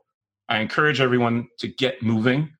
I 0.48 0.60
encourage 0.60 1.00
everyone 1.00 1.48
to 1.58 1.68
get 1.68 2.02
moving. 2.02 2.50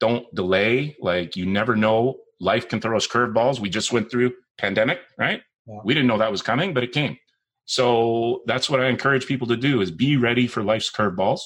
Don't 0.00 0.32
delay. 0.34 0.96
Like 1.00 1.36
you 1.36 1.46
never 1.46 1.76
know. 1.76 2.16
Life 2.40 2.68
can 2.68 2.80
throw 2.80 2.96
us 2.96 3.06
curveballs. 3.06 3.60
We 3.60 3.68
just 3.68 3.92
went 3.92 4.10
through 4.10 4.32
pandemic, 4.56 5.00
right? 5.18 5.42
Yeah. 5.66 5.80
We 5.84 5.94
didn't 5.94 6.06
know 6.06 6.18
that 6.18 6.30
was 6.30 6.42
coming, 6.42 6.72
but 6.72 6.84
it 6.84 6.92
came. 6.92 7.18
So 7.68 8.40
that's 8.46 8.70
what 8.70 8.80
I 8.80 8.88
encourage 8.88 9.26
people 9.26 9.46
to 9.48 9.56
do 9.56 9.82
is 9.82 9.90
be 9.90 10.16
ready 10.16 10.46
for 10.46 10.62
life's 10.62 10.90
curveballs 10.90 11.40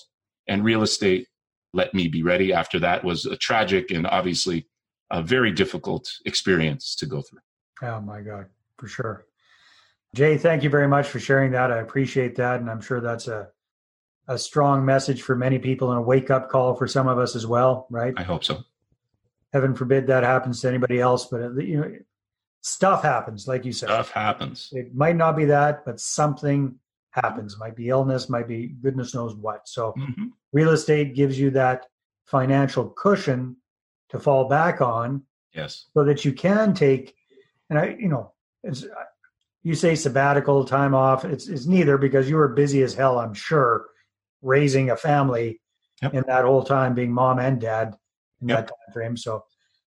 and 0.46 0.62
real 0.62 0.82
estate. 0.84 1.26
Let 1.72 1.94
me 1.94 2.06
be 2.06 2.22
ready. 2.22 2.52
After 2.52 2.78
that 2.78 3.02
was 3.02 3.26
a 3.26 3.36
tragic 3.36 3.90
and 3.90 4.06
obviously 4.06 4.68
a 5.10 5.20
very 5.20 5.50
difficult 5.50 6.08
experience 6.24 6.94
to 6.96 7.06
go 7.06 7.22
through. 7.22 7.40
Oh 7.82 8.00
my 8.00 8.20
God, 8.20 8.46
for 8.78 8.86
sure. 8.86 9.26
Jay, 10.14 10.38
thank 10.38 10.62
you 10.62 10.70
very 10.70 10.86
much 10.86 11.08
for 11.08 11.18
sharing 11.18 11.50
that. 11.52 11.72
I 11.72 11.78
appreciate 11.78 12.36
that. 12.36 12.60
And 12.60 12.70
I'm 12.70 12.80
sure 12.80 13.00
that's 13.00 13.26
a, 13.26 13.48
a 14.28 14.38
strong 14.38 14.84
message 14.84 15.22
for 15.22 15.34
many 15.34 15.58
people 15.58 15.90
and 15.90 15.98
a 15.98 16.02
wake 16.02 16.30
up 16.30 16.48
call 16.48 16.76
for 16.76 16.86
some 16.86 17.08
of 17.08 17.18
us 17.18 17.34
as 17.34 17.48
well, 17.48 17.88
right? 17.90 18.14
I 18.16 18.22
hope 18.22 18.44
so. 18.44 18.58
Heaven 19.52 19.74
forbid 19.74 20.06
that 20.06 20.22
happens 20.22 20.60
to 20.60 20.68
anybody 20.68 21.00
else, 21.00 21.26
but 21.26 21.40
you 21.64 21.80
know, 21.80 21.92
stuff 22.62 23.02
happens, 23.02 23.46
like 23.46 23.64
you 23.64 23.72
said. 23.72 23.88
Stuff 23.88 24.10
happens. 24.10 24.70
It 24.72 24.94
might 24.94 25.16
not 25.16 25.36
be 25.36 25.44
that, 25.46 25.84
but 25.84 26.00
something 26.00 26.76
happens. 27.10 27.58
Might 27.58 27.76
be 27.76 27.90
illness, 27.90 28.28
might 28.28 28.48
be 28.48 28.68
goodness 28.68 29.14
knows 29.14 29.34
what. 29.34 29.68
So, 29.68 29.92
mm-hmm. 29.98 30.26
real 30.52 30.70
estate 30.70 31.14
gives 31.14 31.38
you 31.38 31.50
that 31.50 31.86
financial 32.24 32.88
cushion 32.88 33.56
to 34.08 34.18
fall 34.18 34.48
back 34.48 34.80
on. 34.80 35.22
Yes. 35.54 35.86
So 35.92 36.04
that 36.04 36.24
you 36.24 36.32
can 36.32 36.72
take, 36.72 37.14
and 37.68 37.78
I, 37.78 37.96
you 37.98 38.08
know, 38.08 38.32
you 39.62 39.74
say 39.74 39.94
sabbatical 39.94 40.64
time 40.64 40.94
off. 40.94 41.24
It's 41.24 41.48
it's 41.48 41.66
neither 41.66 41.98
because 41.98 42.28
you 42.28 42.36
were 42.36 42.48
busy 42.48 42.82
as 42.82 42.94
hell. 42.94 43.18
I'm 43.18 43.34
sure 43.34 43.86
raising 44.40 44.90
a 44.90 44.96
family 44.96 45.60
yep. 46.00 46.14
in 46.14 46.24
that 46.26 46.44
whole 46.44 46.64
time, 46.64 46.94
being 46.94 47.12
mom 47.12 47.38
and 47.38 47.60
dad 47.60 47.94
in 48.40 48.48
yep. 48.48 48.58
that 48.58 48.68
time 48.68 48.92
frame. 48.92 49.16
So 49.16 49.44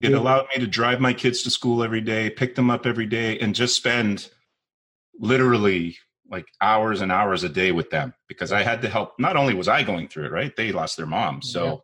it 0.01 0.13
allowed 0.13 0.47
me 0.53 0.59
to 0.59 0.67
drive 0.67 1.01
my 1.01 1.13
kids 1.13 1.43
to 1.43 1.49
school 1.49 1.83
every 1.83 2.01
day, 2.01 2.29
pick 2.29 2.55
them 2.55 2.69
up 2.69 2.85
every 2.85 3.05
day, 3.05 3.37
and 3.39 3.53
just 3.53 3.75
spend 3.75 4.29
literally 5.19 5.97
like 6.31 6.45
hours 6.61 7.01
and 7.01 7.11
hours 7.11 7.43
a 7.43 7.49
day 7.49 7.71
with 7.71 7.89
them 7.89 8.13
because 8.27 8.51
I 8.51 8.63
had 8.63 8.81
to 8.83 8.89
help. 8.89 9.19
Not 9.19 9.35
only 9.35 9.53
was 9.53 9.67
I 9.67 9.83
going 9.83 10.07
through 10.07 10.25
it, 10.25 10.31
right? 10.31 10.55
They 10.55 10.71
lost 10.71 10.95
their 10.95 11.05
mom. 11.05 11.41
So 11.41 11.65
yeah. 11.65 11.75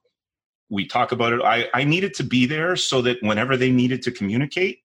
we 0.70 0.86
talk 0.86 1.12
about 1.12 1.34
it. 1.34 1.42
I, 1.42 1.68
I 1.74 1.84
needed 1.84 2.14
to 2.16 2.24
be 2.24 2.46
there 2.46 2.76
so 2.76 3.02
that 3.02 3.18
whenever 3.22 3.58
they 3.58 3.72
needed 3.72 4.02
to 4.04 4.12
communicate, 4.12 4.80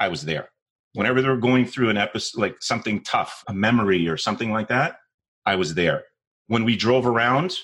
I 0.00 0.08
was 0.08 0.24
there. 0.24 0.50
Whenever 0.94 1.22
they 1.22 1.28
were 1.28 1.36
going 1.36 1.64
through 1.64 1.90
an 1.90 1.96
episode, 1.96 2.40
like 2.40 2.56
something 2.60 3.02
tough, 3.02 3.44
a 3.46 3.54
memory 3.54 4.08
or 4.08 4.16
something 4.16 4.52
like 4.52 4.68
that, 4.68 4.96
I 5.46 5.54
was 5.56 5.74
there. 5.74 6.04
When 6.48 6.64
we 6.64 6.76
drove 6.76 7.06
around, 7.06 7.56